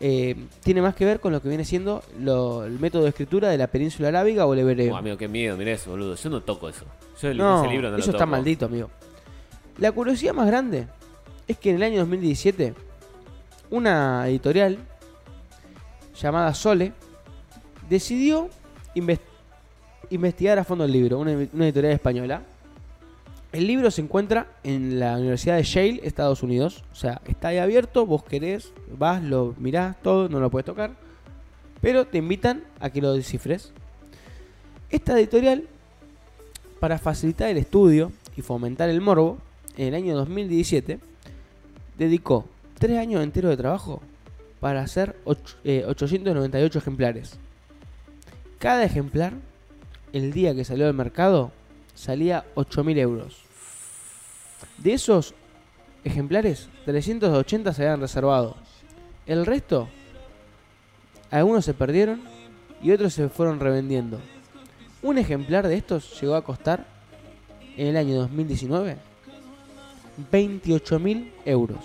[0.01, 3.49] eh, tiene más que ver con lo que viene siendo lo- el método de escritura
[3.49, 4.93] de la península arábiga o el hebreo.
[4.93, 6.15] Oh, amigo, qué miedo, mirá eso, boludo.
[6.15, 6.85] Yo no toco eso.
[7.21, 8.31] Yo No, ese libro no lo eso está toco.
[8.31, 8.89] maldito, amigo.
[9.77, 10.87] La curiosidad más grande
[11.49, 12.75] es que en el año 2017,
[13.71, 14.77] una editorial
[16.21, 16.93] llamada Sole
[17.89, 18.49] decidió
[18.95, 19.19] inves-
[20.11, 22.43] investigar a fondo el libro, una, una editorial española.
[23.51, 26.83] El libro se encuentra en la Universidad de Yale, Estados Unidos.
[26.91, 30.91] O sea, está ahí abierto, vos querés, vas, lo mirás, todo, no lo puedes tocar.
[31.81, 33.71] Pero te invitan a que lo descifres.
[34.91, 35.63] Esta editorial
[36.79, 39.39] para facilitar el estudio y fomentar el morbo,
[39.77, 40.99] en el año 2017
[41.99, 42.45] dedicó
[42.79, 44.01] tres años enteros de trabajo
[44.59, 47.37] para hacer och- eh, 898 ejemplares.
[48.57, 49.33] Cada ejemplar,
[50.11, 51.51] el día que salió al mercado,
[51.93, 53.37] salía 8.000 euros.
[54.77, 55.33] De esos
[56.03, 58.55] ejemplares, 380 se habían reservado.
[59.25, 59.87] El resto,
[61.31, 62.21] algunos se perdieron
[62.81, 64.19] y otros se fueron revendiendo.
[65.01, 66.85] Un ejemplar de estos llegó a costar
[67.77, 68.97] en el año 2019
[70.31, 71.77] 28.000 euros.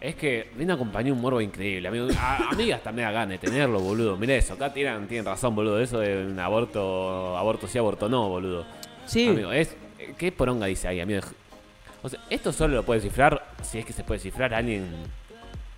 [0.00, 2.06] Es que viene acompañado un morbo increíble, amigo.
[2.18, 4.16] A, a mí hasta me da ganas de tenerlo, boludo.
[4.16, 5.80] Mirá eso, acá tienen, tienen razón, boludo.
[5.80, 8.66] Eso de un aborto, aborto sí, aborto no, boludo.
[9.06, 9.74] Sí, Amigo, es.
[10.18, 11.22] ¿Qué poronga dice ahí, amigo?
[12.02, 14.86] O sea, esto solo lo puede cifrar si es que se puede cifrar alguien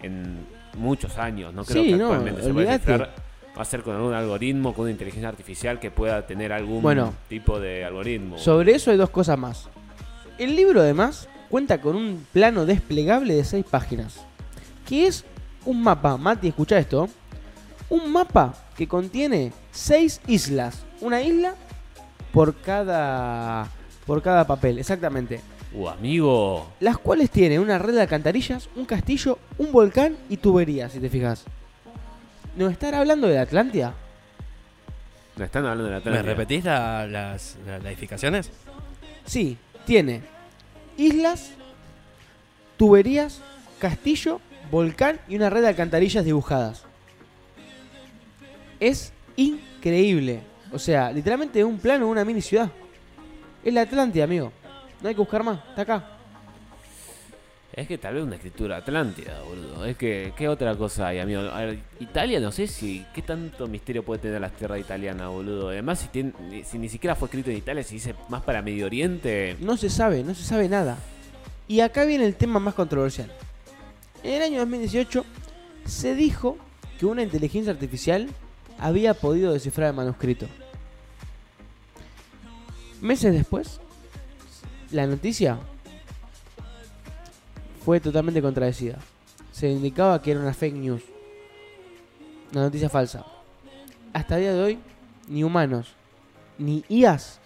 [0.02, 0.44] en
[0.76, 1.54] muchos años.
[1.54, 2.78] No creo Sí, que no, actualmente se olvídate.
[2.80, 3.14] cifrar.
[3.56, 7.14] Va a ser con algún algoritmo, con una inteligencia artificial que pueda tener algún Bueno.
[7.28, 8.36] tipo de algoritmo.
[8.38, 9.68] sobre eso hay dos cosas más.
[10.38, 14.20] El libro además cuenta con un plano desplegable de 6 páginas,
[14.86, 15.24] que es
[15.64, 17.08] un mapa, Mati, escucha esto,
[17.90, 21.54] un mapa que contiene 6 islas, una isla
[22.32, 23.68] por cada
[24.06, 25.40] por cada papel, exactamente.
[25.72, 26.66] Uh, amigo.
[26.80, 31.10] Las cuales tiene una red de alcantarillas, un castillo, un volcán y tuberías, si te
[31.10, 31.44] fijas.
[32.56, 33.92] ¿Nos están hablando de la Atlántida?
[35.36, 36.22] Me están hablando de la ¿Me Atlántida.
[36.22, 38.50] repetís la- las, la- las edificaciones?
[39.26, 39.58] Sí,
[39.88, 40.20] tiene
[40.98, 41.52] islas,
[42.76, 43.40] tuberías,
[43.78, 44.38] castillo,
[44.70, 46.84] volcán y una red de alcantarillas dibujadas.
[48.78, 50.42] Es increíble.
[50.70, 52.70] O sea, literalmente un plano de una mini ciudad.
[53.64, 54.52] Es la Atlántida, amigo.
[55.00, 55.58] No hay que buscar más.
[55.70, 56.17] Está acá.
[57.78, 59.84] Es que tal vez una escritura atlántida, boludo.
[59.84, 61.42] Es que, ¿qué otra cosa hay, amigo?
[61.42, 63.06] A ver, Italia, no sé si.
[63.14, 65.68] ¿Qué tanto misterio puede tener las tierras italianas, boludo?
[65.68, 66.32] Además, si,
[66.64, 69.56] si ni siquiera fue escrito en Italia, si dice más para Medio Oriente.
[69.60, 70.98] No se sabe, no se sabe nada.
[71.68, 73.30] Y acá viene el tema más controversial.
[74.24, 75.24] En el año 2018
[75.86, 76.58] se dijo
[76.98, 78.28] que una inteligencia artificial
[78.80, 80.48] había podido descifrar el manuscrito.
[83.00, 83.78] Meses después,
[84.90, 85.60] la noticia
[87.88, 88.98] fue totalmente contradecida.
[89.50, 91.02] Se indicaba que era una fake news.
[92.52, 93.24] Una noticia falsa.
[94.12, 94.78] Hasta el día de hoy,
[95.26, 95.94] ni humanos
[96.58, 97.40] ni IAS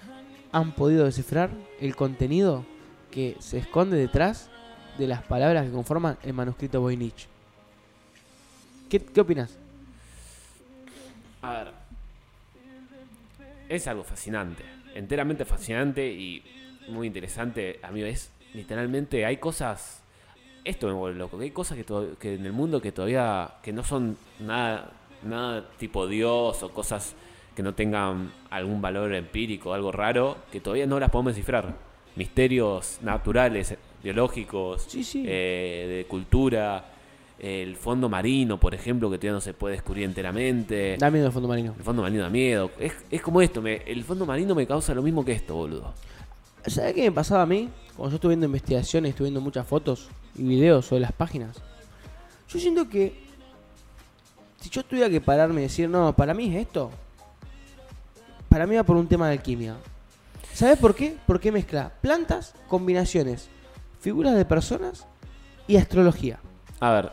[0.50, 2.66] han podido descifrar el contenido
[3.12, 4.50] que se esconde detrás
[4.98, 7.28] de las palabras que conforman el manuscrito Voynich.
[8.90, 9.56] ¿Qué, qué opinas?
[11.40, 11.70] A ver.
[13.68, 14.64] Es algo fascinante.
[14.96, 16.42] Enteramente fascinante y
[16.88, 18.08] muy interesante, amigo.
[18.08, 19.24] Es literalmente.
[19.24, 20.01] Hay cosas.
[20.64, 21.38] Esto me vuelve loco.
[21.38, 23.54] Que hay cosas que, to- que en el mundo que todavía.
[23.62, 24.92] que no son nada.
[25.24, 27.14] nada tipo Dios o cosas
[27.54, 31.74] que no tengan algún valor empírico, algo raro, que todavía no las podemos descifrar.
[32.16, 35.24] Misterios naturales, biológicos, Sí, sí.
[35.26, 36.84] eh, de cultura,
[37.38, 40.96] el fondo marino, por ejemplo, que todavía no se puede descubrir enteramente.
[40.98, 41.74] Da miedo el fondo marino.
[41.76, 42.70] El fondo marino da miedo.
[42.78, 45.92] Es, es como esto, me- el fondo marino me causa lo mismo que esto, boludo.
[46.66, 47.68] ¿Sabes qué me pasaba a mí?
[47.96, 51.56] Cuando yo estuve viendo investigaciones, estuve viendo muchas fotos y videos sobre las páginas.
[52.48, 53.22] Yo siento que
[54.60, 56.90] si yo tuviera que pararme y decir, no, para mí es esto,
[58.48, 59.76] para mí va por un tema de alquimia.
[60.52, 61.16] ¿Sabes por qué?
[61.26, 63.48] Porque mezcla plantas, combinaciones,
[64.00, 65.06] figuras de personas
[65.66, 66.38] y astrología.
[66.80, 67.12] A ver,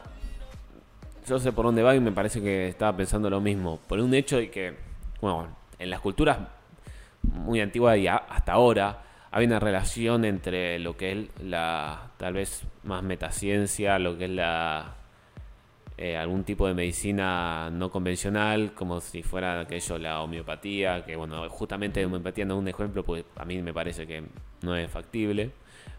[1.28, 3.80] yo sé por dónde va y me parece que estaba pensando lo mismo.
[3.88, 4.76] Por un hecho de que,
[5.22, 5.47] bueno,
[5.78, 6.39] en las culturas
[7.24, 12.34] muy antiguas y a- hasta ahora, hay una relación entre lo que es la, tal
[12.34, 14.95] vez más metaciencia, lo que es la,
[15.97, 21.47] eh, algún tipo de medicina no convencional, como si fuera aquello, la homeopatía, que bueno,
[21.49, 24.23] justamente homeopatía no es un ejemplo, porque a mí me parece que
[24.61, 25.51] no es factible,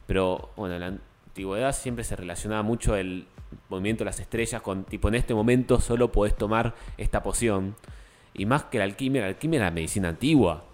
[0.06, 3.26] pero bueno, en la antigüedad siempre se relacionaba mucho el
[3.68, 7.76] movimiento de las estrellas con, tipo, en este momento solo podés tomar esta poción,
[8.32, 10.64] y más que la alquimia, la alquimia era medicina antigua.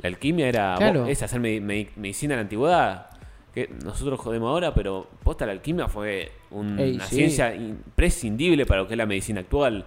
[0.00, 1.06] La alquimia era Claro.
[1.06, 3.06] es hacer medi- medicina en la antigüedad.
[3.54, 7.14] que nosotros jodemos ahora, pero posta la alquimia fue un- Ey, una sí.
[7.14, 9.84] ciencia imprescindible para lo que es la medicina actual.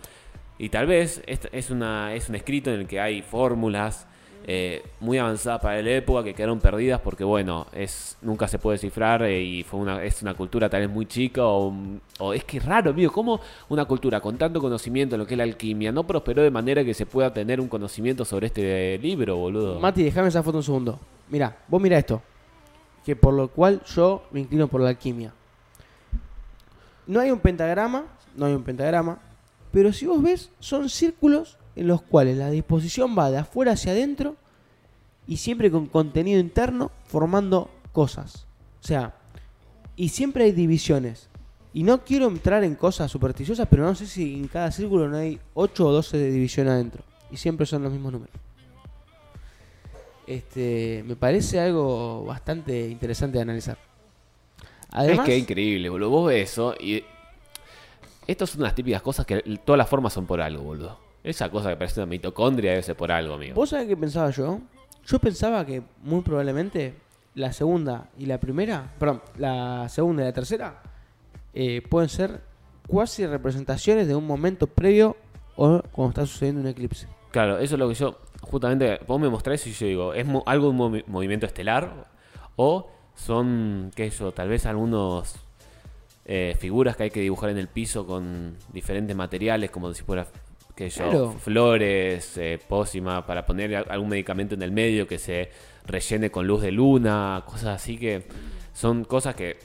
[0.58, 4.08] Y tal vez es, es, una, es un escrito en el que hay fórmulas
[4.50, 8.76] eh, muy avanzadas para la época que quedaron perdidas porque, bueno, es nunca se puede
[8.76, 11.74] descifrar eh, y fue una, es una cultura tal vez muy chica o,
[12.34, 15.44] es que raro, amigo, ¿cómo una cultura con tanto conocimiento en lo que es la
[15.44, 19.82] alquimia no prosperó de manera que se pueda tener un conocimiento sobre este libro, boludo?
[19.82, 20.98] Mati, déjame esa foto un segundo.
[21.28, 22.22] Mira, vos mira esto.
[23.04, 25.34] Que por lo cual yo me inclino por la alquimia.
[27.06, 29.20] No hay un pentagrama, no hay un pentagrama,
[29.74, 33.92] pero si vos ves, son círculos en los cuales la disposición va de afuera hacia
[33.92, 34.36] adentro
[35.28, 38.48] y siempre con contenido interno formando cosas.
[38.84, 39.14] O sea,
[39.96, 41.30] y siempre hay divisiones.
[41.74, 45.18] Y no quiero entrar en cosas supersticiosas, pero no sé si en cada círculo no
[45.18, 47.04] hay 8 o 12 de división adentro.
[47.30, 48.36] Y siempre son los mismos números.
[50.26, 53.78] Este, me parece algo bastante interesante de analizar.
[54.90, 56.10] Además, es que es increíble, boludo.
[56.10, 57.04] Vos ves eso y.
[58.26, 61.07] Estas son unas típicas cosas que todas las formas son por algo, boludo.
[61.28, 63.56] Esa cosa que parece una mitocondria debe ser por algo, amigo.
[63.56, 64.60] ¿Vos sabés qué pensaba yo?
[65.06, 66.94] Yo pensaba que muy probablemente
[67.36, 70.82] la segunda y la primera, perdón, la segunda y la tercera
[71.54, 72.42] eh, pueden ser
[72.88, 75.18] cuasi representaciones de un momento previo
[75.56, 77.08] o cuando está sucediendo un eclipse.
[77.32, 78.18] Claro, eso es lo que yo.
[78.42, 82.06] Justamente, vos me mostrás y yo digo, ¿es mo- algo de un movi- movimiento estelar?
[82.56, 85.36] ¿O son, qué sé yo, tal vez algunos
[86.26, 90.28] eh, figuras que hay que dibujar en el piso con diferentes materiales, como si fuera,
[90.90, 91.32] sé yo, Claro.
[91.40, 95.50] flores, eh, pócima, para poner algún medicamento en el medio que se
[95.86, 98.28] rellene con luz de luna, cosas así que
[98.74, 99.58] son cosas que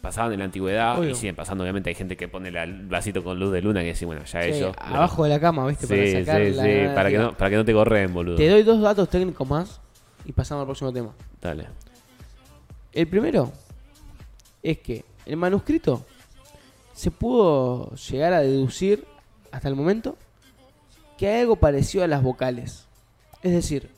[0.00, 1.10] pasaban en la antigüedad Obvio.
[1.10, 1.62] y siguen pasando.
[1.62, 4.24] Obviamente hay gente que pone la- el vasito con luz de luna y dice, bueno,
[4.24, 4.74] ya Sí, ellos.
[4.78, 5.86] abajo de la cama, ¿viste?
[5.86, 6.54] Sí, para sí,
[6.84, 8.36] la para que, no, para que no te corren, boludo.
[8.36, 9.80] Te doy dos datos técnicos más
[10.24, 11.12] y pasamos al próximo tema.
[11.40, 11.66] Dale.
[12.92, 13.52] El primero
[14.62, 16.04] es que el manuscrito
[16.92, 19.04] se pudo llegar a deducir
[19.50, 20.16] hasta el momento
[21.22, 22.86] que hay algo parecido a las vocales.
[23.44, 23.88] Es decir,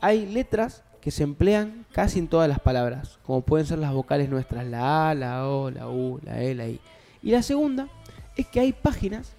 [0.00, 4.28] hay letras que se emplean casi en todas las palabras, como pueden ser las vocales
[4.28, 6.78] nuestras, la A, la O, la U, la E, la I.
[7.24, 7.88] Y la segunda
[8.36, 9.32] es que hay páginas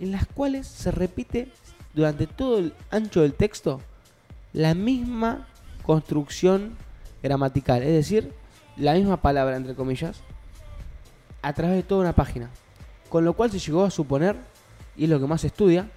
[0.00, 1.52] en las cuales se repite
[1.94, 3.80] durante todo el ancho del texto
[4.52, 5.46] la misma
[5.84, 6.76] construcción
[7.22, 8.32] gramatical, es decir,
[8.76, 10.18] la misma palabra, entre comillas,
[11.42, 12.50] a través de toda una página.
[13.08, 14.34] Con lo cual se llegó a suponer,
[14.96, 15.88] y es lo que más se estudia,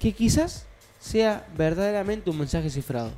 [0.00, 0.66] que quizás
[1.00, 3.10] sea verdaderamente un mensaje cifrado.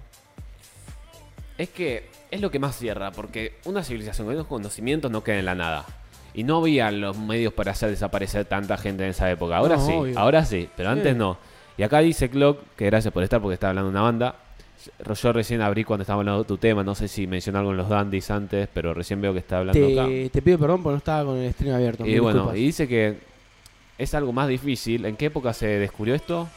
[1.59, 5.39] Es que es lo que más cierra, porque una civilización con esos conocimientos no queda
[5.39, 5.85] en la nada.
[6.33, 9.57] Y no había los medios para hacer desaparecer tanta gente en esa época.
[9.57, 10.19] Ahora No, sí, obvio.
[10.19, 11.19] ahora sí, pero antes Sí.
[11.19, 11.39] no.
[11.77, 14.37] Y acá dice Clock, que gracias por estar porque está hablando de una banda.
[15.21, 17.77] Yo recién abrí cuando estaba hablando de tu tema, no sé si mencionó algo en
[17.79, 20.07] los dandies antes, pero recién veo que está hablando acá.
[20.09, 22.07] Te, te pido perdón porque no estaba con el stream abierto.
[22.07, 22.59] Y bueno, disculpas.
[22.59, 23.19] y dice que
[23.99, 25.05] es algo más difícil.
[25.05, 26.49] ¿En qué época se descubrió esto?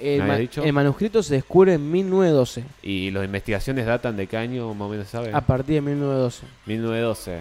[0.00, 0.64] El, ¿me ma- habías dicho?
[0.64, 4.90] el manuscrito se descubre en 1912, Y las investigaciones datan de qué año, más o
[4.90, 5.30] menos, ¿sabe?
[5.32, 6.46] a partir de 1912.
[6.66, 7.40] 1912.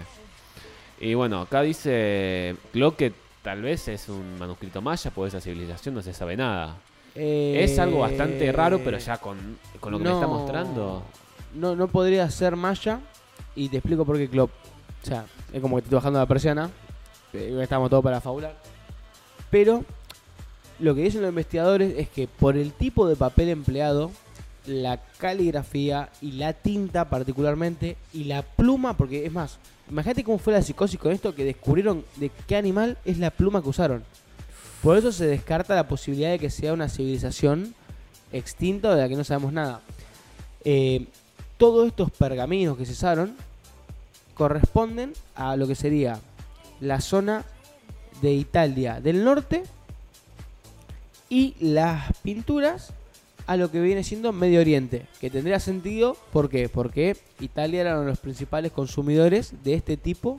[1.00, 5.96] Y bueno, acá dice Clock que tal vez es un manuscrito maya, porque esa civilización
[5.96, 6.78] no se sabe nada.
[7.16, 11.04] Es algo bastante raro, pero ya con, con lo que me está no- mostrando.
[11.56, 13.00] No, no podría ser maya,
[13.56, 14.52] y te explico por qué Klopp.
[15.04, 16.70] O sea, es como que estoy bajando la persiana,
[17.34, 18.56] eh, estamos todos para fabular.
[19.50, 19.84] Pero
[20.82, 24.11] lo que dicen los investigadores es que por el tipo de papel empleado,
[24.65, 29.57] la caligrafía y la tinta particularmente, y la pluma, porque es más,
[29.89, 33.61] imagínate cómo fue la psicosis con esto, que descubrieron de qué animal es la pluma
[33.61, 34.03] que usaron.
[34.82, 37.75] Por eso se descarta la posibilidad de que sea una civilización
[38.32, 39.82] extinta o de la que no sabemos nada.
[40.63, 41.05] Eh,
[41.57, 43.36] todos estos pergaminos que cesaron
[44.34, 46.19] corresponden a lo que sería
[46.79, 47.45] la zona
[48.21, 49.63] de Italia del norte
[51.32, 52.93] y las pinturas
[53.47, 56.67] a lo que viene siendo Medio Oriente, que tendría sentido, ¿por qué?
[56.69, 60.38] Porque Italia era uno de los principales consumidores de este tipo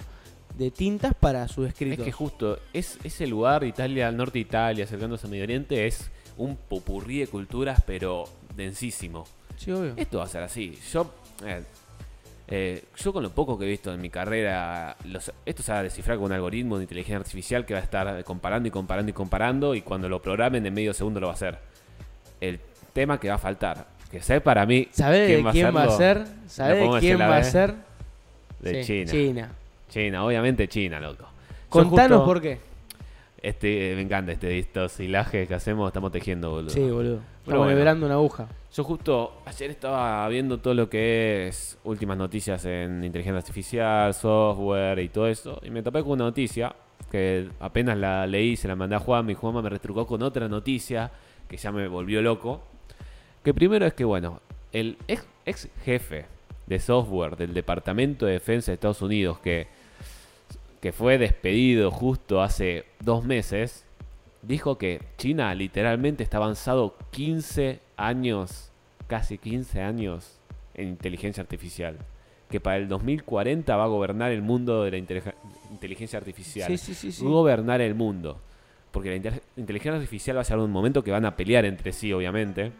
[0.58, 2.04] de tintas para sus Es escritos.
[2.04, 6.10] que justo es, ese lugar, Italia, al norte de Italia, acercándose a Medio Oriente, es
[6.36, 8.24] un popurrí de culturas, pero
[8.54, 9.24] densísimo.
[9.56, 9.94] Sí, obvio.
[9.96, 10.78] Esto va a ser así.
[10.92, 11.10] Yo,
[11.46, 11.62] eh,
[12.48, 15.78] eh, yo con lo poco que he visto en mi carrera, los- esto se va
[15.78, 19.10] a descifrar con un algoritmo de inteligencia artificial que va a estar comparando y comparando
[19.10, 21.58] y comparando y cuando lo programen en medio segundo lo va a hacer.
[22.40, 22.58] El
[22.92, 26.24] tema que va a faltar, que sé para mí ¿Sabés de quién va a ser?
[26.46, 27.74] ¿Sabés de quién va a ser?
[28.60, 29.10] de Sí, China.
[29.12, 29.50] China.
[29.88, 31.24] China, obviamente China, loco.
[31.68, 32.58] Contanos justo, por qué.
[33.42, 36.70] Este, me encanta este estos hilajes que hacemos, estamos tejiendo, boludo.
[36.70, 37.18] Sí, boludo.
[37.44, 38.06] Pero Estamos bueno.
[38.06, 38.48] una aguja.
[38.72, 45.00] Yo justo ayer estaba viendo todo lo que es últimas noticias en inteligencia artificial, software
[45.00, 46.74] y todo eso, y me topé con una noticia
[47.10, 50.48] que apenas la leí, se la mandé a Juan, mi Juanma me retrucó con otra
[50.48, 51.10] noticia
[51.48, 52.62] que ya me volvió loco.
[53.42, 54.40] Que primero es que, bueno,
[54.72, 56.26] el ex, ex jefe
[56.66, 59.66] de software del Departamento de Defensa de Estados Unidos, que,
[60.82, 63.86] que fue despedido justo hace dos meses,
[64.42, 68.70] dijo que China literalmente está avanzado 15 años,
[69.06, 70.38] casi 15 años
[70.74, 71.96] en inteligencia artificial.
[72.50, 75.34] Que para el 2040 va a gobernar el mundo de la inteligen-
[75.70, 76.68] inteligencia artificial.
[76.68, 77.24] Sí, sí, sí, sí.
[77.24, 78.38] Gobernar el mundo.
[78.90, 82.12] Porque la inteligencia artificial va a ser un momento que van a pelear entre sí,
[82.12, 82.72] obviamente.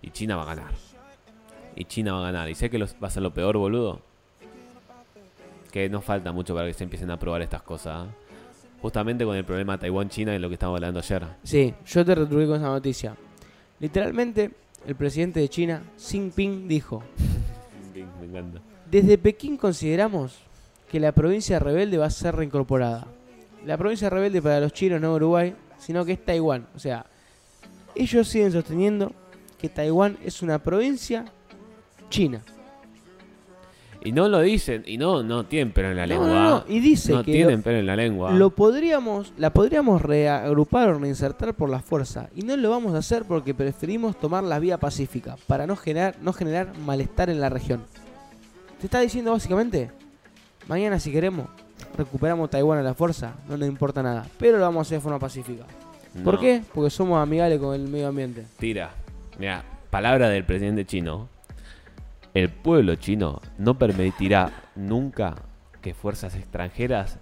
[0.00, 0.72] Y China va a ganar.
[1.76, 2.48] Y China va a ganar.
[2.48, 4.00] Y sé que los- va a ser lo peor, boludo.
[5.74, 8.06] Que no falta mucho para que se empiecen a probar estas cosas.
[8.80, 11.26] Justamente con el problema Taiwán-China de lo que estábamos hablando ayer.
[11.42, 13.16] Sí, yo te retruqué con esa noticia.
[13.80, 14.52] Literalmente,
[14.86, 17.02] el presidente de China, Xi Jinping, dijo:
[17.92, 18.60] Me encanta.
[18.88, 20.38] Desde Pekín consideramos
[20.88, 23.08] que la provincia rebelde va a ser reincorporada.
[23.66, 26.68] La provincia rebelde para los chinos no Uruguay, sino que es Taiwán.
[26.76, 27.04] O sea,
[27.96, 29.12] ellos siguen sosteniendo
[29.58, 31.24] que Taiwán es una provincia
[32.10, 32.44] china.
[34.04, 36.28] Y no lo dicen, y no, no tienen pelo en la No, lengua.
[36.28, 38.32] no, no, Y dice No que tienen lo, pelo en la lengua.
[38.32, 42.28] lo podríamos, la podríamos reagrupar o reinsertar por la fuerza.
[42.36, 46.16] Y no lo vamos a hacer porque preferimos tomar la vía pacífica para no generar,
[46.20, 47.82] no generar malestar en la región.
[48.78, 49.90] Te está diciendo básicamente,
[50.68, 51.46] mañana si queremos,
[51.96, 54.26] recuperamos Taiwán a la fuerza, no nos importa nada.
[54.38, 55.64] Pero lo vamos a hacer de forma pacífica.
[56.22, 56.62] ¿Por qué?
[56.74, 58.44] Porque somos amigables con el medio ambiente.
[58.58, 58.90] Tira.
[59.38, 61.28] Mira, palabra del presidente chino.
[62.34, 65.36] El pueblo chino no permitirá nunca
[65.80, 67.18] que fuerzas extranjeras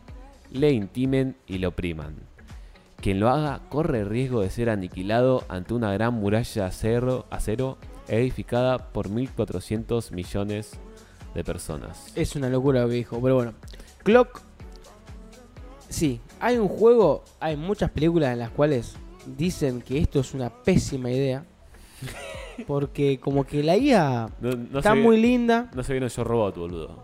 [0.50, 2.16] le intimen y lo opriman.
[2.96, 7.76] Quien lo haga corre riesgo de ser aniquilado ante una gran muralla de acero, acero
[8.08, 10.78] edificada por 1.400 millones
[11.34, 12.10] de personas.
[12.16, 13.52] Es una locura dijo, pero bueno.
[14.04, 14.40] Clock.
[15.90, 18.94] Sí, hay un juego, hay muchas películas en las cuales
[19.26, 21.44] dicen que esto es una pésima idea.
[22.66, 26.56] Porque como que la IA No, no está muy linda, no se vieron yo robot,
[26.56, 26.96] boludo.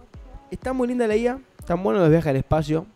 [0.50, 2.86] está muy linda la IA, están buenos los viajes al espacio.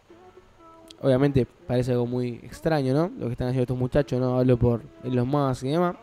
[1.01, 3.11] Obviamente parece algo muy extraño, ¿no?
[3.19, 4.39] Lo que están haciendo estos muchachos, ¿no?
[4.39, 5.97] Hablo por los más y demás.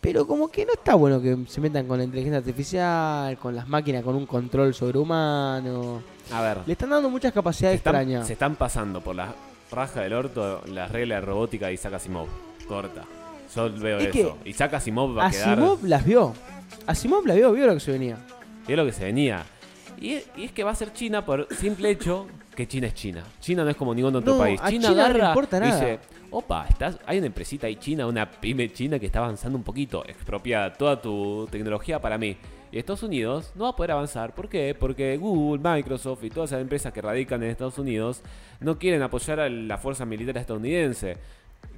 [0.00, 3.68] Pero como que no está bueno que se metan con la inteligencia artificial, con las
[3.68, 6.02] máquinas, con un control sobrehumano.
[6.32, 6.58] A ver.
[6.66, 8.26] Le están dando muchas capacidades están- extrañas.
[8.26, 9.34] se están pasando por la
[9.70, 12.26] raja del orto las reglas de robótica de Isaac Asimov.
[12.66, 13.04] Corta.
[13.54, 14.38] Yo veo Es eso.
[14.44, 15.50] Isaac Asimov va a quedar.
[15.50, 16.34] Asimov las vio.
[16.86, 18.16] Asimov la vio, vio lo que se venía.
[18.66, 19.44] Es lo que se venía.
[20.00, 22.94] Y es, y es que va a ser China por simple hecho que China es
[22.94, 23.24] China.
[23.40, 24.60] China no es como ningún otro No, país.
[24.68, 25.74] China, China no agarra importa nada.
[25.74, 25.98] dice,
[26.30, 30.04] opa, estás, hay una empresita ahí china, una pyme china que está avanzando un poquito.
[30.06, 32.36] Expropia toda tu tecnología para mí.
[32.72, 34.32] Y Estados Unidos no va a poder avanzar.
[34.32, 34.76] ¿Por qué?
[34.78, 38.22] Porque Google, Microsoft y todas esas empresas que radican en Estados Unidos
[38.60, 41.16] no quieren apoyar a la fuerza militar estadounidense.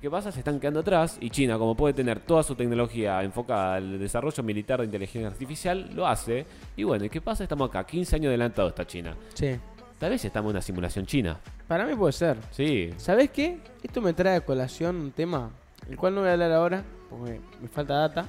[0.01, 0.33] ¿Qué pasa?
[0.33, 4.43] Se están quedando atrás y China, como puede tener toda su tecnología enfocada al desarrollo
[4.43, 6.45] militar de inteligencia artificial, lo hace.
[6.77, 7.45] Y bueno, ¿y qué pasa?
[7.45, 9.17] Estamos acá, 15 años adelantado está China.
[9.35, 9.57] Sí.
[10.01, 11.39] Tal vez estamos en una simulación china.
[11.69, 12.37] Para mí puede ser.
[12.51, 12.91] Sí.
[12.97, 13.61] ¿Sabes qué?
[13.81, 15.51] Esto me trae a colación un tema,
[15.89, 18.27] el cual no voy a hablar ahora, porque me falta data,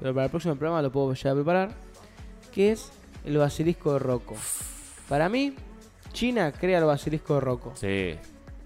[0.00, 1.70] pero para el próximo programa lo puedo ya preparar,
[2.52, 2.90] que es
[3.24, 4.34] el basilisco de Rocco.
[5.08, 5.54] Para mí,
[6.12, 7.72] China crea el basilisco de Rocco.
[7.76, 8.16] Sí,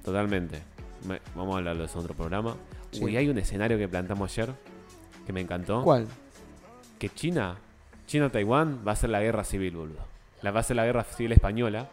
[0.03, 0.62] totalmente.
[1.07, 2.55] Me- vamos a hablarlo de otro programa.
[2.90, 3.03] Sí.
[3.05, 4.53] Uy, hay un escenario que plantamos ayer
[5.26, 5.82] que me encantó.
[5.82, 6.07] ¿Cuál?
[6.98, 7.57] Que China,
[8.07, 9.98] China-Taiwán va a ser la guerra civil, boludo.
[10.42, 11.86] La va a ser la guerra civil española.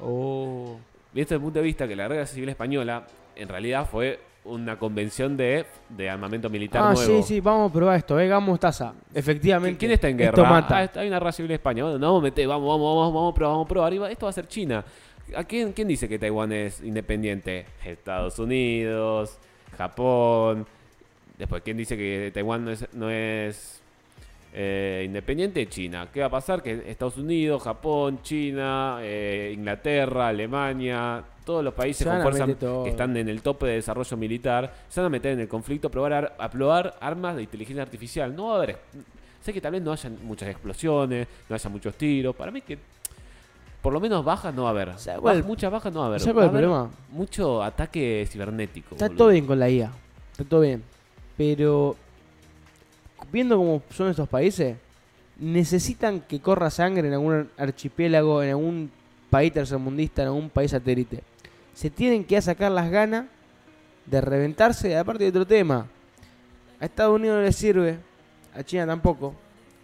[0.00, 0.76] Oh.
[1.12, 5.36] Desde el punto de vista que la guerra civil española en realidad fue una convención
[5.36, 7.22] de, de armamento militar Ah, nuevo.
[7.22, 8.92] sí, sí, vamos a probar esto, eh, Gamos Taza.
[9.14, 9.78] Efectivamente.
[9.78, 10.30] ¿Quién está en guerra?
[10.42, 10.78] Esto mata.
[10.80, 11.82] Ah, hay una guerra civil en España.
[11.84, 13.94] Bueno, no vamos a meter, vamos, vamos, vamos, vamos a probar, vamos a probar.
[13.94, 14.84] Y va- esto va a ser China.
[15.36, 17.66] ¿A quién, quién dice que Taiwán es independiente?
[17.84, 19.38] Estados Unidos,
[19.76, 20.66] Japón.
[21.38, 23.80] Después, ¿quién dice que Taiwán no es, no es
[24.52, 25.66] eh, independiente?
[25.68, 26.08] China.
[26.12, 26.62] ¿Qué va a pasar?
[26.62, 32.46] Que Estados Unidos, Japón, China, eh, Inglaterra, Alemania, todos los países con fuerza
[32.84, 35.88] que están en el tope de desarrollo militar se van a meter en el conflicto
[35.88, 38.34] a probar, ar- a probar armas de inteligencia artificial.
[38.34, 38.78] No va a haber.
[39.42, 42.34] Sé que tal vez no haya muchas explosiones, no haya muchos tiros.
[42.34, 42.78] Para mí que
[43.84, 44.98] por lo menos bajas no va a haber.
[44.98, 46.20] ¿Sabe cuál- Bajas- muchas bajas no va a haber.
[46.20, 46.90] ¿sabe Va cuál a es el haber problema?
[47.12, 48.94] Mucho ataque cibernético.
[48.94, 49.18] Está boludo.
[49.18, 49.92] todo bien con la IA.
[50.32, 50.82] Está todo bien.
[51.36, 51.94] Pero
[53.30, 54.76] viendo cómo son estos países,
[55.38, 58.90] necesitan que corra sangre en algún archipiélago, en algún
[59.28, 61.22] país tercermundista, en algún país satélite.
[61.74, 63.26] Se tienen que sacar las ganas
[64.06, 64.96] de reventarse.
[64.96, 65.86] Aparte de otro tema,
[66.80, 67.98] a Estados Unidos no le sirve,
[68.54, 69.34] a China tampoco,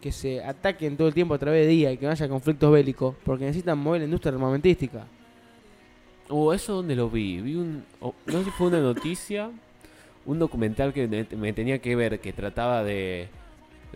[0.01, 2.73] que se ataquen todo el tiempo a través de día y que no haya conflictos
[2.73, 5.05] bélicos, porque necesitan mover la industria armamentística.
[6.29, 7.41] Uh, ¿eso dónde lo vi?
[7.41, 7.85] Vi un...
[8.01, 9.51] oh, no sé si fue una noticia,
[10.27, 13.29] un documental que me- me tenía que ver, que trataba de...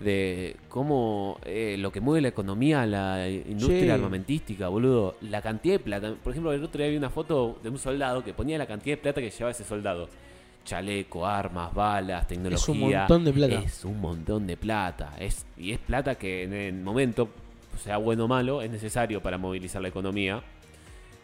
[0.01, 3.91] De cómo eh, lo que mueve la economía, la industria Sí.
[3.91, 5.15] armamentística, boludo.
[5.21, 6.15] La cantidad de plata.
[6.21, 8.97] Por ejemplo, el otro día vi una foto de un soldado que ponía la cantidad
[8.97, 10.09] de plata que llevaba ese soldado.
[10.65, 12.57] Chaleco, armas, balas, tecnología.
[12.57, 13.63] Es un montón de plata.
[13.63, 15.13] Es un montón de plata.
[15.19, 17.29] Es, y es plata que en el momento,
[17.83, 20.43] sea bueno o malo, es necesario para movilizar la economía.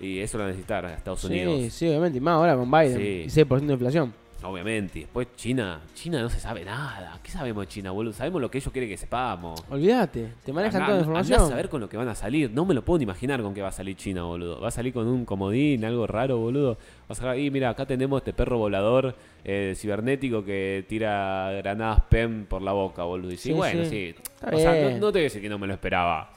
[0.01, 1.73] Y eso lo necesitar a Estados Sí, Unidos.
[1.73, 3.23] sí, obviamente, y más ahora con Biden, Sí.
[3.27, 4.15] y 6% de inflación.
[4.43, 4.99] Obviamente.
[4.99, 5.81] Y después China.
[5.95, 7.19] China no se sabe nada.
[7.23, 8.13] ¿Qué sabemos de China, boludo?
[8.15, 9.63] Sabemos lo que ellos quieren que sepamos.
[9.71, 11.41] Olvídate, te manejan toda la información.
[11.43, 12.51] a saber con lo que van a salir.
[12.51, 14.61] No me lo puedo ni imaginar con qué va a salir China, boludo.
[14.61, 16.75] Va a salir con un comodín, algo raro, boludo.
[16.75, 19.15] Va a sacar ahí, mira, acá tenemos este perro volador
[19.45, 23.33] eh, cibernético que tira granadas PEM por la boca, boludo.
[23.33, 24.15] Y sí, Sí, bueno, sí.
[24.53, 26.31] o sea, no, te voy a decir que no me lo esperaba.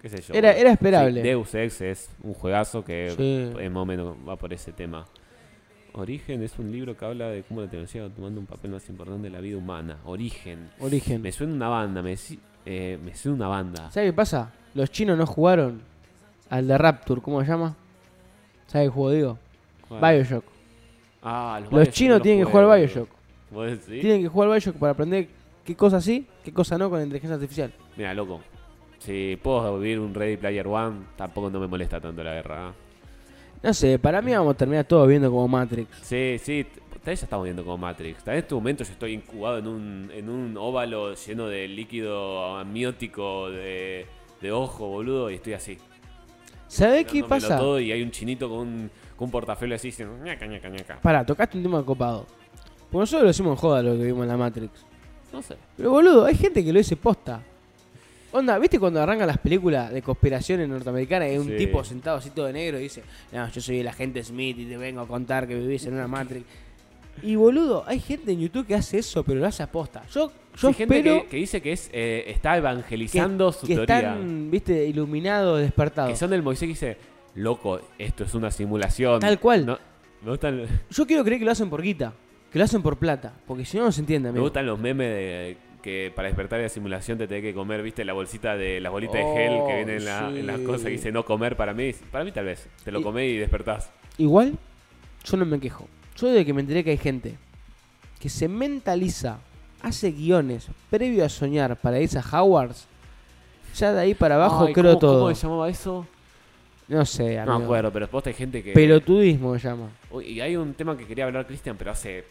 [0.00, 0.32] ¿Qué sé yo?
[0.34, 1.20] Era- era esperable.
[1.20, 3.08] Sí, Deus Ex es un juegazo que
[3.58, 5.04] en más o menos va por ese tema.
[5.94, 8.88] Origen es un libro que habla de cómo la tecnología va tomando un papel más
[8.88, 9.98] importante en la vida humana.
[10.04, 10.70] Origen.
[10.80, 11.20] Origen.
[11.22, 12.16] Me suena una banda, me,
[12.66, 13.90] eh, me suena una banda.
[13.90, 14.52] ¿Sabes qué pasa?
[14.74, 15.82] Los chinos no jugaron
[16.48, 17.74] al de Rapture, ¿cómo se llama?
[18.66, 19.38] ¿Sabes qué juego digo?
[19.88, 20.14] ¿Cuál?
[20.16, 20.44] Bioshock.
[21.22, 23.08] Ah, Los Bioshock chinos no tienen que los jugar Bioshock.
[23.08, 23.16] boludo.
[23.50, 24.00] ¿Vos decís?
[24.00, 25.28] Tienen que jugar Bioshock para aprender
[25.64, 27.72] qué cosa sí, qué cosa no con la inteligencia artificial.
[27.96, 28.40] Mira, loco.
[29.00, 32.68] Si puedo vivir un Ready Player One, tampoco no me molesta tanto la guerra.
[32.68, 32.72] ¿eh?
[33.62, 35.98] No sé, para mí vamos a terminar todos viendo como Matrix.
[36.02, 38.24] Sí, sí, tal vez ya estamos viendo como Matrix.
[38.24, 41.68] Tal vez en este momento yo estoy incubado en un, en un óvalo lleno de
[41.68, 44.06] líquido amniótico de,
[44.40, 45.78] de ojo, boludo, y estoy así.
[46.68, 47.58] ¿Sabés qué pasa?
[47.58, 51.00] Todo, y hay un chinito con un, con un portafolio así diciendo ñaca, ñaca, ñaca.
[51.02, 52.26] Pará, tocaste un tema copado.
[52.90, 54.86] Porque nosotros lo decimos en joda lo que vimos en la Matrix.
[55.32, 55.56] No sé.
[55.76, 57.42] Pero boludo, hay gente que lo dice posta.
[58.32, 61.56] Onda, ¿viste cuando arrancan las películas de conspiraciones norteamericanas y hay un Sí.
[61.56, 63.02] tipo sentado así todo de negro y dice,
[63.32, 66.06] no, yo soy el agente Smith y te vengo a contar que vivís en una
[66.06, 66.44] Matrix?
[67.22, 70.02] Y boludo, hay gente en YouTube que hace eso, pero lo hace aposta.
[70.12, 73.96] Yo, yo Hay gente que, que dice que es eh, está evangelizando su que teoría.
[73.98, 76.10] están, viste, iluminados, despertados.
[76.12, 76.96] Que son del Moisés que dice,
[77.34, 79.20] loco, esto es una simulación.
[79.20, 79.66] Tal cual.
[79.66, 79.78] No-
[80.22, 82.12] me, gustan, Yo quiero creer que lo hacen por guita,
[82.52, 84.44] que lo hacen por plata, porque si no, no se entiende, me amigo.
[84.44, 88.04] gustan los memes de que para despertar de la simulación te tenés que comer, viste,
[88.04, 90.38] la bolsita de las bolitas de Oh, gel que vienen en, la- sí.
[90.40, 91.56] en las cosas que dice no comer.
[91.56, 92.66] Para mí, para mí tal vez.
[92.84, 93.90] Te lo comés y despertás.
[94.18, 94.58] Igual,
[95.24, 95.86] yo no me quejo.
[96.16, 97.36] Yo desde que me enteré que hay gente
[98.18, 99.38] que se mentaliza,
[99.82, 102.86] hace guiones previo a soñar para irse a Howards,
[103.76, 105.20] ya de ahí para abajo Ay, creo ¿cómo- todo.
[105.22, 106.06] ¿Cómo se llamaba eso?
[106.88, 107.58] No sé, No amigo.
[107.60, 108.72] me acuerdo, pero después hay gente que...
[108.72, 109.90] Pelotudismo se llama.
[110.10, 112.24] Uy, Y hay un tema que quería hablar Cristian, pero hace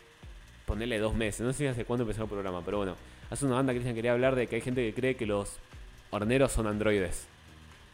[0.66, 1.42] ponerle dos meses.
[1.42, 2.96] No sé hace cuándo empezó el programa, pero bueno.
[3.30, 5.58] Hace una banda Cristian quería hablar de que hay gente que cree que los
[6.12, 7.28] horneros son androides.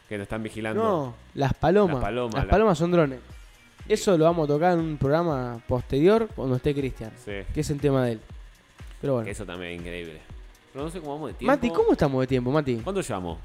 [0.08, 0.82] Que nos están vigilando.
[0.82, 1.96] No, las palomas.
[1.96, 3.18] Las palomas, Las la- palomas son drones.
[3.88, 7.32] Eso lo vamos a tocar en un programa posterior cuando esté Cristian, Sí.
[7.52, 8.20] que es el tema de él.
[9.00, 9.24] Pero bueno.
[9.24, 10.20] Que eso también es increíble.
[10.72, 11.52] Pero no sé cómo vamos de tiempo.
[11.52, 12.76] Mati, ¿cómo estamos de tiempo, Mati?
[12.76, 13.38] ¿Cuánto llevamos?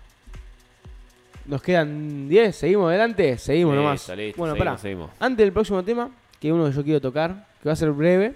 [1.46, 4.08] Nos quedan 10, seguimos adelante, seguimos nomás.
[4.10, 4.78] Listo, bueno, seguimos, pará.
[4.78, 5.12] seguimos.
[5.20, 7.92] Antes del próximo tema, que es uno que yo quiero tocar, que va a ser
[7.92, 8.36] breve,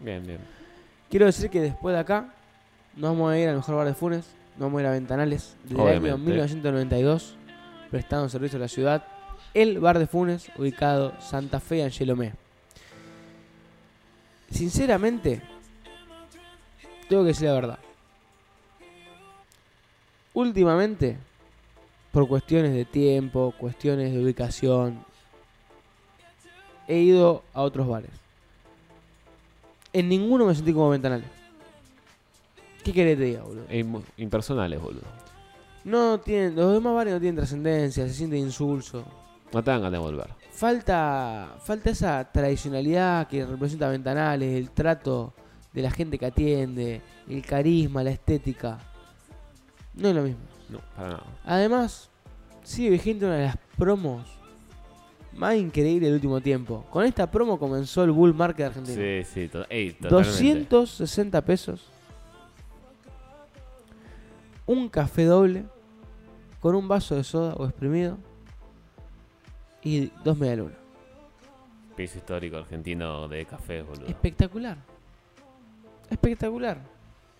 [0.00, 0.38] Bien, bien.
[1.08, 2.34] quiero decir que después de acá
[2.96, 5.56] nos vamos a ir al mejor bar de Funes, nos vamos a ir a Ventanales,
[5.64, 6.18] del año Obviamente.
[6.18, 7.36] 1992,
[7.90, 9.04] prestando servicio a la ciudad,
[9.54, 12.32] el bar de Funes, ubicado Santa Fe Angelomé.
[14.50, 15.42] Sinceramente,
[17.08, 17.78] tengo que decir la verdad.
[20.34, 21.16] Últimamente,
[22.12, 25.04] por cuestiones de tiempo, cuestiones de ubicación,
[26.86, 28.10] he ido a otros bares.
[29.92, 31.39] En ninguno me sentí como ventanales.
[32.84, 34.02] ¿Qué querés que te diga, boludo?
[34.16, 35.02] Impersonales, boludo.
[35.84, 39.04] No tienen, los demás bares no tienen trascendencia, se siente insulso.
[39.52, 40.28] No te dan ganas de volver.
[40.50, 45.32] Falta, falta esa tradicionalidad que representa Ventanales, el trato
[45.72, 48.78] de la gente que atiende, el carisma, la estética.
[49.94, 50.40] No es lo mismo.
[50.68, 51.22] No, para nada.
[51.44, 52.10] Además,
[52.62, 54.22] sigue vigente una de las promos
[55.32, 56.84] más increíbles del último tiempo.
[56.90, 58.96] Con esta promo comenzó el bull market argentino.
[59.00, 59.48] Sí, sí.
[59.48, 60.10] to- ey, totalmente.
[60.26, 61.89] 260 pesos.
[64.70, 65.64] Un café doble
[66.60, 68.18] con un vaso de soda o exprimido
[69.82, 70.78] y dos medialunas.
[71.96, 74.06] Piso histórico argentino de café, boludo.
[74.06, 74.76] Espectacular.
[76.08, 76.78] Espectacular.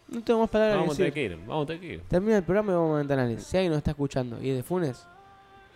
[0.09, 2.03] No tengo más palabras Vamos a tener que ir, vamos a tener que ir.
[2.09, 3.45] Termina el programa y vamos a ventanales.
[3.45, 5.07] Si alguien nos está escuchando y es de Funes,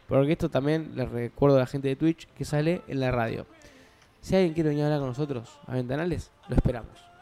[0.09, 3.47] porque esto también le recuerdo a la gente de Twitch que sale en la radio.
[4.21, 7.14] Si alguien quiere venir a hablar con nosotros a Ventanales, lo esperamos.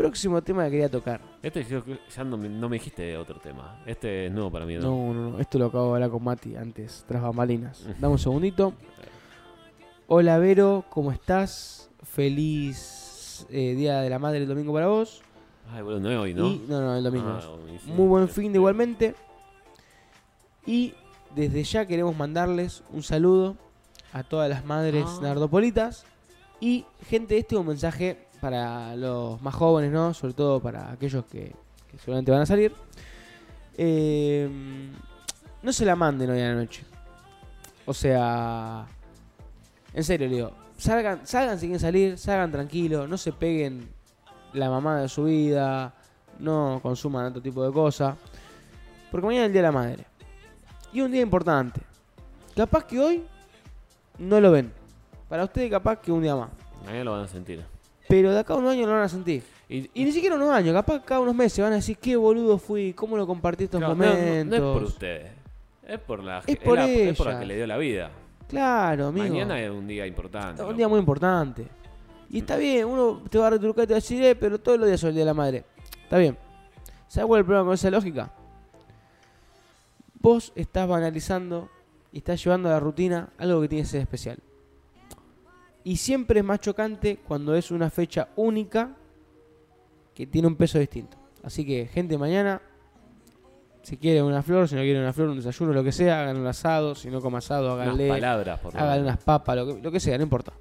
[0.00, 1.20] Próximo tema que quería tocar.
[1.42, 3.82] Este ya no me, no me dijiste otro tema.
[3.84, 4.80] Este es nuevo para mí, ¿no?
[4.80, 5.38] No, no, no.
[5.38, 7.84] Esto lo acabo de hablar con Mati antes, tras bambalinas.
[7.98, 8.72] Dame un segundito.
[10.06, 11.90] Hola Vero, ¿cómo estás?
[12.02, 15.20] Feliz eh, Día de la Madre el domingo para vos.
[15.70, 16.46] Ay, boludo, no es hoy, ¿no?
[16.48, 17.28] Y, no, no, el domingo.
[17.28, 17.94] Ah, buenísimo.
[17.94, 19.14] Muy buen fin de igualmente.
[20.64, 20.94] Y
[21.36, 23.54] desde ya queremos mandarles un saludo
[24.14, 25.18] a todas las madres Ah.
[25.24, 26.06] nardopolitas.
[26.58, 30.14] Y gente, este es un mensaje para los más jóvenes, ¿no?
[30.14, 31.54] Sobre todo para aquellos que,
[31.98, 32.72] seguramente van a salir.
[33.76, 34.48] Eh,
[35.62, 36.84] no se la manden hoy a la noche.
[37.86, 38.86] O sea,
[39.92, 43.88] en serio, le digo, salgan, salgan si salir, salgan tranquilos, no se peguen
[44.52, 45.94] la mamá de su vida,
[46.38, 48.16] no consuman otro tipo de cosas.
[49.10, 50.06] Porque mañana es el Día de la Madre.
[50.92, 51.80] Y un día importante.
[52.56, 53.24] Capaz que hoy
[54.18, 54.72] no lo ven.
[55.28, 56.50] Para ustedes capaz que un día más.
[56.84, 57.64] Mañana lo van a sentir.
[58.10, 59.42] Pero de acá a unos años lo van a sentir.
[59.68, 62.58] Y, Y ni siquiera unos años, capaz cada unos meses van a decir qué boludo
[62.58, 64.58] fui, cómo lo compartí estos Claro, no, no- momentos.
[64.60, 65.30] No, es por ustedes.
[65.86, 68.10] Es por la Es por la, es por la que le dio la vida.
[68.48, 69.28] Claro, amigo.
[69.28, 70.62] Mañana es un día importante.
[70.62, 71.66] un día muy importante.
[72.28, 74.58] Y está bien, uno te va a retrucar y te va a decir, eh, pero
[74.60, 75.64] todos los días son el Día de la Madre.
[76.02, 76.36] Está bien.
[77.08, 78.32] ¿Sabes cuál es el problema con esa lógica?
[80.20, 81.68] Vos estás banalizando
[82.12, 84.38] y estás llevando a la rutina algo que tiene que ser especial.
[85.84, 88.96] Y siempre es más chocante cuando es una fecha única
[90.14, 91.16] que tiene un peso distinto.
[91.42, 92.60] Así que, gente, mañana,
[93.82, 96.36] si quieren una flor, si no quieren una flor, un desayuno, lo que sea, hagan
[96.36, 96.94] un asado.
[96.94, 99.90] Si no comen asado, Unas háganle palabras, por lo hagan unas papas, lo que, lo
[99.90, 100.52] que sea, no importa.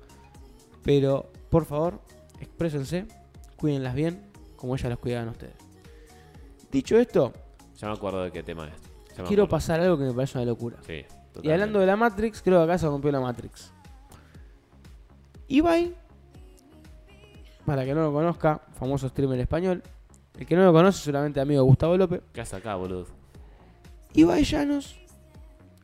[0.84, 2.00] Pero, por favor,
[2.40, 3.06] exprésense,
[3.58, 4.24] cuídenlas bien,
[4.56, 5.56] como ellas las cuidaban ustedes.
[6.72, 7.34] Dicho esto,
[7.78, 8.74] Ya me acuerdo de qué tema es.
[9.16, 9.48] Quiero acuerdo.
[9.50, 10.78] pasar algo que me parece una locura.
[10.88, 11.04] Sí,
[11.42, 13.74] Y hablando de la Matrix, creo que acá se rompió la Matrix.
[15.50, 15.94] Ibai,
[17.66, 19.84] para que no lo conozca, famoso streamer español.
[20.38, 22.22] El que no lo conoce, seguramente amigo de Gustavo López.
[22.32, 23.08] ¿Qué haces acá, boludo?
[24.14, 24.96] Ibai Llanos,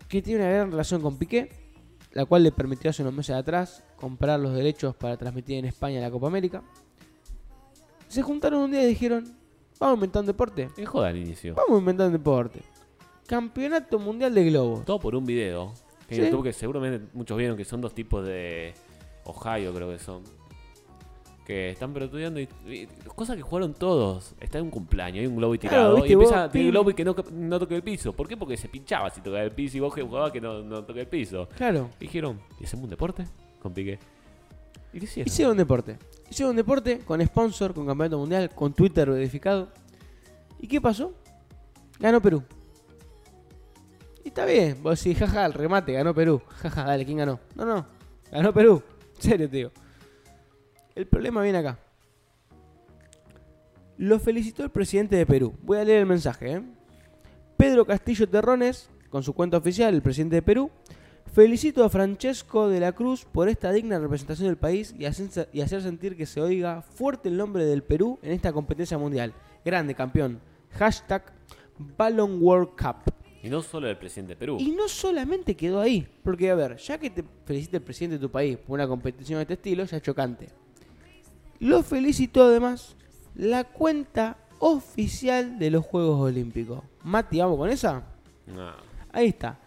[0.07, 1.49] que tiene una gran relación con Piqué,
[2.13, 5.99] la cual le permitió hace unos meses atrás comprar los derechos para transmitir en España
[5.99, 6.63] la Copa América.
[8.07, 9.25] Se juntaron un día y dijeron,
[9.79, 11.55] vamos a inventar un deporte, Es joda al inicio.
[11.55, 12.61] vamos a inventar un deporte.
[13.27, 14.85] Campeonato Mundial de Globos.
[14.85, 15.73] Todo por un video.
[16.07, 16.21] Que Sí.
[16.21, 18.75] en YouTube que seguramente muchos vieron que son dos tipos de
[19.25, 20.23] Ohio, creo que son.
[21.45, 24.33] Que están pelotudeando y, y cosas que jugaron todos.
[24.39, 26.03] Está en un cumpleaños, hay un globo y tirado.
[26.05, 26.71] y empieza a tirar pim.
[26.71, 28.13] globo y que no, no toque el piso.
[28.13, 28.35] ¿Por qué?
[28.35, 31.01] Porque se pinchaba si tocaba el piso y vos que jugabas que no, no toque
[31.01, 31.47] el piso.
[31.55, 33.25] Claro, Y dijeron, ¿y hacemos un deporte?
[33.61, 33.99] Con Piqué.
[34.91, 35.27] ¿Y qué hicieron?
[35.27, 35.97] hicieron un deporte.
[36.31, 39.69] Hicieron un deporte con sponsor, con Campeonato Mundial, con Twitter verificado.
[40.59, 41.13] ¿Y qué pasó?
[41.99, 42.41] Ganó Perú.
[44.23, 46.41] Y está bien, vos decís, jaja, el remate, ganó Perú.
[46.61, 47.39] Jaja, dale, ¿quién ganó?
[47.53, 47.85] No, no,
[48.31, 48.81] ganó Perú.
[49.19, 49.71] Serio, digo.
[50.95, 51.77] El problema viene acá.
[53.97, 55.55] Lo felicitó el presidente de Perú.
[55.61, 56.61] Voy a leer el mensaje, ¿eh?
[57.57, 60.69] Pedro Castillo Terrones, con su cuenta oficial, el presidente de Perú.
[61.33, 65.61] Felicito a Francesco de la Cruz por esta digna representación del país y hacer, y
[65.61, 69.33] hacer sentir que se oiga fuerte el nombre del Perú en esta competencia mundial.
[69.63, 70.39] Grande campeón.
[70.71, 71.23] Hashtag
[71.97, 73.13] Ballon World Cup.
[73.45, 74.57] Y no solo el presidente de Perú.
[74.59, 78.21] Y no solamente quedó ahí, porque a ver, ya que te felicita el presidente de
[78.21, 80.49] tu país por una competición de este estilo, ya es chocante.
[81.59, 82.95] Lo felicitó además
[83.35, 86.81] la cuenta oficial de los Juegos Olímpicos.
[87.03, 88.01] Mati, ¿vamos con esa?
[88.47, 88.71] No.
[89.11, 89.59] Ahí está.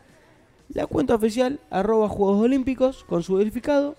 [0.70, 3.94] La cuenta oficial, arroba Juegos Olímpicos, con su verificado,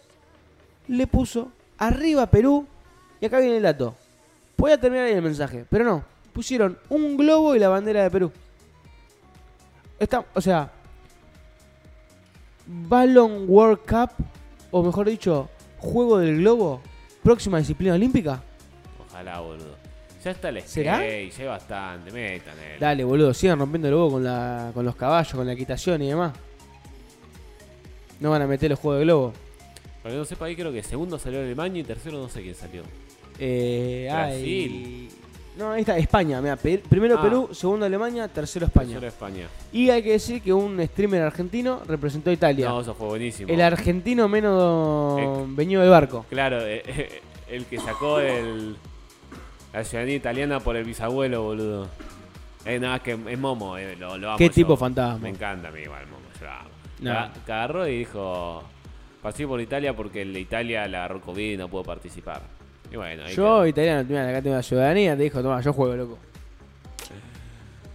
[0.90, 2.68] le puso arriba Perú.
[3.22, 3.96] Y acá viene el dato.
[4.58, 6.04] Voy a terminar ahí el mensaje, pero no.
[6.34, 8.30] Pusieron un globo y la bandera de Perú.
[10.00, 10.72] Está, o sea,
[12.66, 14.12] Ballon World Cup,
[14.72, 16.82] o mejor dicho, Juego del Globo,
[17.24, 18.41] próxima disciplina olímpica.
[19.08, 19.76] Ojalá, boludo.
[20.24, 20.97] Ya está el ¿Será?
[20.97, 22.12] skate, ya hay bastante.
[22.12, 22.80] Metan el.
[22.80, 26.10] Dale, boludo, sigan rompiendo el huevo con, la, con los caballos, con la equitación y
[26.10, 26.34] demás.
[28.20, 29.34] No van a meter el juego de globo.
[30.04, 32.56] Para que no sepa, ahí creo que segundo salió Alemania y tercero no sé quién
[32.56, 32.84] salió.
[33.39, 35.10] Eh, Brasil.
[35.58, 36.41] No, ahí está, España.
[36.41, 37.22] Mira, primero Ah.
[37.22, 38.91] Perú, segundo Alemania, tercero España.
[39.00, 39.47] Tercero España.
[39.74, 42.70] Y hay que decir que un streamer argentino representó a Italia.
[42.70, 43.52] No, eso fue buenísimo.
[43.52, 46.26] el argentino menos venido del barco.
[46.30, 48.78] Claro, eh, eh, el que sacó el,
[49.74, 51.88] la ciudadanía italiana por el bisabuelo, boludo.
[52.66, 54.52] Eh, no, es que es Momo, eh, lo, lo amo Qué yo.
[54.54, 55.18] tipo fantasma.
[55.20, 56.70] Me encanta a mí igual, Momo, yo lo amo.
[57.00, 57.12] No.
[57.45, 58.64] Ca- Agarró y dijo,
[59.22, 62.41] pasé por Italia porque el de Italia la agarró COVID y no pudo participar.
[62.92, 65.96] Y bueno, ahí Yo, italiano, mira, acá tengo la ciudadanía, te dijo, toma, yo juego,
[65.96, 66.18] loco.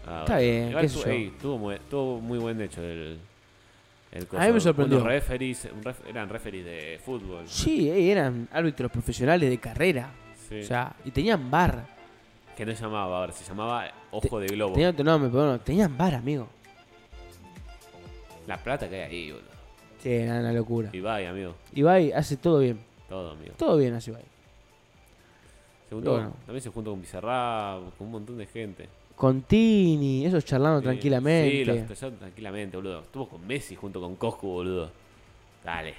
[0.06, 1.10] Ah, está bien, qué sé tuvo, yo.
[1.12, 3.18] ey, tuvo muy, tuvo muy buen hecho el,
[4.12, 4.98] El A mí me sorprendió.
[4.98, 7.44] unos referees, un ref- eran referees de fútbol.
[7.48, 10.10] Sí, eh, eran árbitros profesionales de carrera.
[10.48, 10.60] Sí.
[10.60, 11.86] O sea, y tenían bar.
[12.56, 14.74] que no se llamaba, a ver, se llamaba Ojo de Globo.
[14.74, 16.48] Tenían otro nombre, pero bueno, tenían bar, amigo.
[18.46, 19.48] La plata que hay ahí, boludo.
[20.02, 20.90] Sí, era una locura.
[20.92, 21.54] Ibai, amigo.
[21.72, 22.78] Ibai hace todo bien.
[23.08, 23.54] Todo, amigo.
[23.56, 24.22] Todo bien hace Ibai.
[25.88, 26.32] Se juntó- Bueno.
[26.46, 28.88] También se juntó con Bizarrap, con un montón de gente.
[29.16, 31.50] Con Tini, esos charlando Sí, tranquilamente.
[31.58, 33.00] Sí, los estallaron tranquilamente, boludo.
[33.02, 34.90] Estuvo con Messi junto con Coscu, boludo.
[35.64, 35.94] Dale.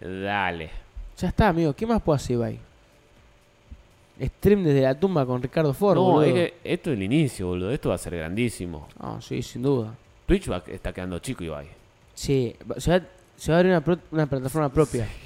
[0.00, 0.70] Dale.
[1.16, 1.72] Ya está, amigo.
[1.74, 2.58] ¿Qué más puede hacer Ibai?
[4.20, 6.22] Stream desde la tumba con Ricardo Ford, no, boludo.
[6.24, 7.70] es que esto es el inicio, boludo.
[7.70, 8.88] Esto va a ser grandísimo.
[9.00, 9.94] Ah, sí, sin duda.
[10.26, 11.66] Twitch va, está quedando chico, Ibai.
[12.14, 13.04] Sí, se va,
[13.36, 15.08] se va a abrir una, pro- una plataforma propia.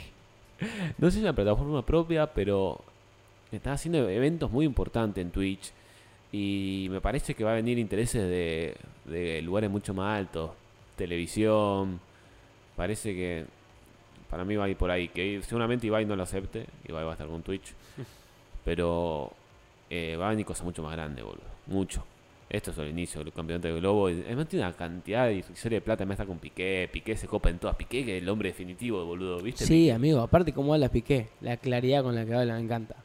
[0.96, 2.80] No sé si es una plataforma propia, pero
[3.52, 5.72] está haciendo eventos muy importantes en Twitch.
[6.32, 8.74] Y me parece que va a venir intereses de,
[9.04, 10.50] de lugares mucho más altos.
[10.96, 12.00] Televisión.
[12.74, 13.44] Parece que
[14.28, 15.08] para mí va a ir por ahí.
[15.08, 16.66] Que seguramente Ibai no lo acepte.
[16.88, 17.72] Ibai va a estar con Twitch.
[18.64, 19.32] Pero
[19.88, 21.44] eh, va a venir cosas mucho más grandes, boludo.
[21.66, 22.04] Mucho.
[22.48, 24.08] Esto es el inicio del campeonato de Globo.
[24.10, 26.02] y Además tiene una cantidad de historia de plata.
[26.02, 26.88] Además está con Piqué.
[26.92, 27.76] Piqué se copa en todas.
[27.76, 29.40] Piqué que es el hombre definitivo, boludo.
[29.40, 29.64] ¿Viste?
[29.64, 30.20] Sí, amigo.
[30.20, 31.28] Aparte, cómo habla Piqué.
[31.40, 32.96] La claridad con la que habla me encanta.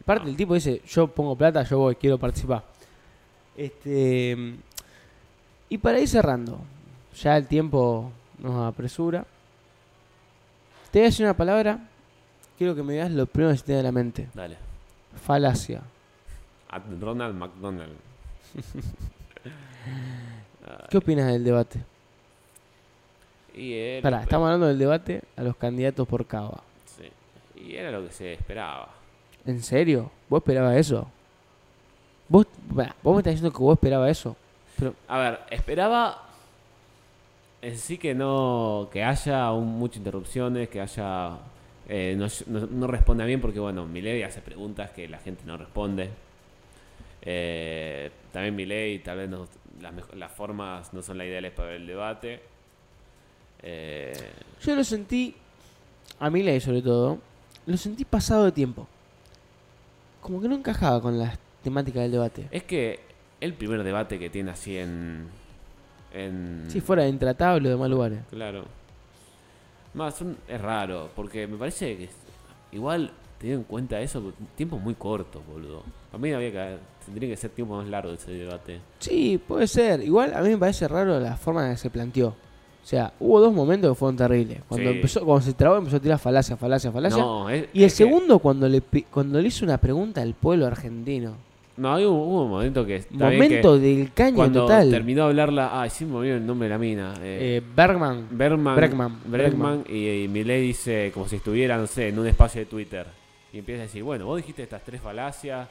[0.00, 2.64] Aparte, el tipo dice: Yo pongo plata, yo voy, quiero participar.
[3.56, 4.54] Este.
[5.68, 6.58] Y para ir cerrando,
[7.14, 9.24] ya el tiempo nos apresura.
[10.90, 11.88] Te voy a decir una palabra.
[12.58, 14.56] Quiero que me digas lo primero que se te da la mente: Dale.
[15.24, 15.82] falacia.
[16.68, 17.92] A Ronald McDonald.
[20.90, 21.80] ¿Qué opinas del debate?
[23.54, 26.62] Y era, Pará, estamos hablando del debate a los candidatos por Cava.
[26.86, 27.08] sí.
[27.60, 28.88] Y era lo que se esperaba.
[29.46, 30.10] ¿En serio?
[30.28, 31.08] ¿Vos esperabas eso?
[32.28, 32.46] ¿Vos,
[33.02, 34.36] vos me estás diciendo que vos esperabas eso?
[35.08, 36.22] A ver, esperaba
[37.60, 41.38] en sí que no que haya un- muchas interrupciones, que haya
[41.88, 46.10] eh, no, responda bien porque bueno, Milei hace preguntas que la gente no responde.
[47.22, 49.46] Eh, también Milei tal vez no-
[50.14, 52.40] las, formas no son las ideales para el debate.
[53.62, 54.12] Eh,
[54.62, 55.34] yo lo sentí,
[56.18, 57.18] a mi ley sobre todo,
[57.66, 58.86] lo sentí pasado de tiempo.
[60.22, 62.48] Como que no encajaba con la temática del debate.
[62.50, 63.00] es que
[63.40, 65.26] el primer debate que tiene así en
[66.14, 68.20] en Si fuera intratable o de mal lugares.
[68.30, 68.64] Claro.
[69.94, 72.08] Más, son- es raro, porque me parece que
[72.72, 75.82] igual, teniendo en cuenta eso, tiempo muy corto, boludo.
[76.12, 78.80] A mí había que, tendría que ser tiempo más largo ese debate.
[79.00, 80.02] Sí, puede ser.
[80.02, 82.34] Igual a mí me parece raro la forma en que se planteó.
[82.82, 84.58] O sea, hubo dos momentos que fueron terribles.
[84.68, 84.96] Cuando Sí.
[84.96, 87.22] empezó, cuando se trabó empezó a tirar falacia, falacia, falacia.
[87.22, 88.80] No, es- y el es que- segundo cuando le
[89.10, 91.34] cuando le hizo una pregunta al pueblo argentino.
[91.76, 93.04] no, hubo, hubo un momento que.
[93.10, 94.90] Momento que del caño Cuando total.
[94.90, 95.80] terminó de hablarla.
[95.80, 97.14] Ay, sí me olvidó el nombre de la mina.
[97.22, 98.26] eh, Eh, Bergman.
[98.30, 98.74] Bergman.
[98.76, 102.66] Bregman, Bregman, y, y Milei dice como si estuviera, no sé, en un espacio de
[102.66, 103.06] Twitter.
[103.52, 105.68] Y empieza a decir, bueno, vos dijiste estas tres falacias,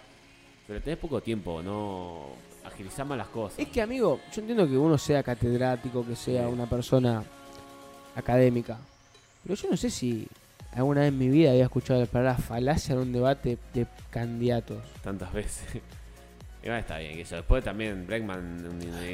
[0.66, 2.28] pero tenés poco tiempo, no
[2.66, 3.60] agilizá más las cosas.
[3.60, 7.24] Es que, amigo, yo entiendo que uno sea catedrático, que sea una persona
[8.16, 8.78] académica.
[9.44, 10.28] Pero yo no sé si
[10.76, 14.78] alguna vez en mi vida había escuchado la palabra falacia en un debate de candidatos.
[15.04, 15.82] tantas veces.
[16.64, 17.36] Igual está bien, que eso.
[17.38, 18.64] Después también Bregman.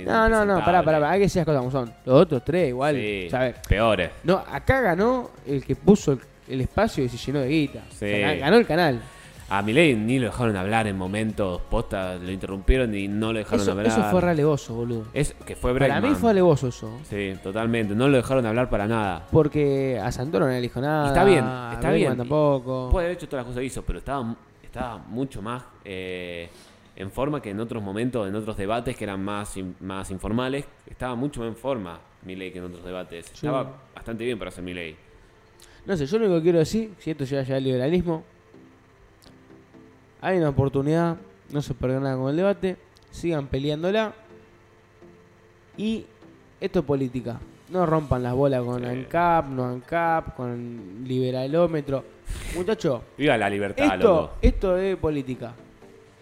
[0.05, 1.93] No, no, no, pará, pará, pará, hay que decir las cosas como son.
[2.05, 2.95] Los otros tres, igual.
[2.95, 3.55] Sí, ¿sabes?
[3.69, 4.11] peores.
[4.25, 6.19] No, acá ganó el que puso el,
[6.49, 7.83] el espacio y se llenó de guita.
[7.89, 8.21] O sea, Sí.
[8.21, 9.01] ga- ganó el canal.
[9.49, 13.61] A Milei ni lo dejaron hablar en momentos postas, lo interrumpieron y no lo dejaron
[13.61, 13.85] Eso, hablar.
[13.87, 15.05] eso fue re alevoso, boludo.
[15.13, 16.99] Es que fue Para mí fue alevoso eso.
[17.09, 17.95] Sí, totalmente.
[17.95, 19.25] No lo dejaron hablar para nada.
[19.31, 21.07] Porque a Santoro no le dijo nada.
[21.07, 22.17] Está bien, está bien.
[22.17, 22.89] tampoco.
[22.91, 26.49] Puede haber hecho todas las cosas que hizo, pero estaba, estaba mucho más eh,
[26.97, 30.65] en forma que en otros momentos, en otros debates que eran más, más informales.
[30.85, 33.27] Estaba mucho más en forma Milei que en otros debates.
[33.27, 33.45] Sí.
[33.47, 34.93] Estaba bastante bien para ser Milei.
[35.85, 38.25] No sé, yo lo único que quiero decir, si esto llega ya al liberalismo,
[40.21, 41.17] hay una oportunidad,
[41.51, 42.77] no se perdió nada con el debate,
[43.11, 44.13] sigan peleándola
[45.77, 46.05] y
[46.59, 47.39] esto es política.
[47.69, 48.85] No rompan las bolas con Sí.
[48.87, 52.03] ANCAP, no ANCAP, con liberalómetro.
[52.55, 54.33] Muchacho, Viva la libertad, esto, loco.
[54.41, 55.53] esto es política.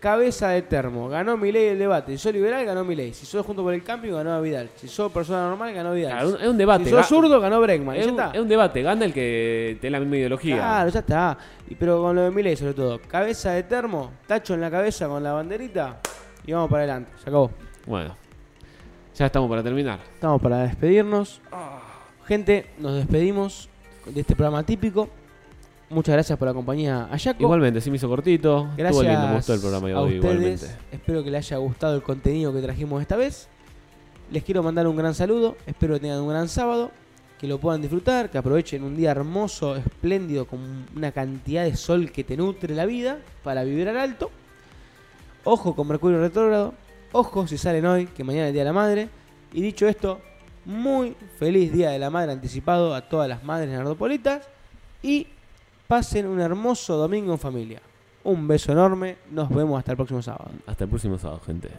[0.05, 2.11] Cabeza de termo, ganó mi ley el debate.
[2.11, 3.11] Si sos liberal, ganó mi ley.
[3.11, 4.69] Si sos junto por el cambio, ganó Vidal.
[4.75, 6.11] Si sos persona normal, ganó Vidal.
[6.11, 6.85] Claro, es un debate.
[6.85, 7.95] si ga- zurdo, ganó Bregman.
[7.95, 8.29] Es, un, está.
[8.31, 8.83] es un debate.
[8.83, 10.57] Gana el que tiene la misma ideología.
[10.57, 11.35] Claro, ya está.
[11.79, 13.01] Pero con lo de Milei sobre todo.
[13.07, 16.01] Cabeza de termo, tacho en la cabeza con la banderita
[16.45, 17.09] y vamos para adelante.
[17.23, 17.49] Se acabó.
[17.87, 18.15] Bueno,
[19.15, 19.99] ya estamos para terminar.
[20.13, 21.41] Estamos para despedirnos.
[22.27, 23.69] Gente, nos despedimos
[24.05, 25.09] de este programa típico.
[25.95, 27.41] Muchas gracias por la compañía a Yaco.
[27.41, 28.67] Igualmente, sí me hizo cortito.
[28.75, 30.35] Gracias lindo, me gustó el programa a hoy ustedes.
[30.35, 30.65] igualmente.
[30.91, 33.47] Espero que les haya gustado el contenido que trajimos esta vez.
[34.29, 36.91] Les quiero mandar un gran saludo, espero que tengan un gran sábado,
[37.39, 42.11] que lo puedan disfrutar, que aprovechen un día hermoso, espléndido, con una cantidad de sol
[42.11, 44.31] que te nutre la vida para vivir al alto.
[45.45, 46.73] Ojo con Mercurio retrógrado,
[47.13, 49.07] ojo si salen hoy, que mañana es el Día de la Madre.
[49.53, 50.19] Y dicho esto,
[50.65, 54.49] muy feliz Día de la Madre anticipado a todas las madres nardopolitas
[55.01, 55.27] y
[55.87, 57.81] pasen un hermoso domingo en familia.
[58.23, 60.51] Un beso enorme, nos vemos hasta el próximo sábado.
[60.65, 61.69] Hasta el próximo sábado, gente.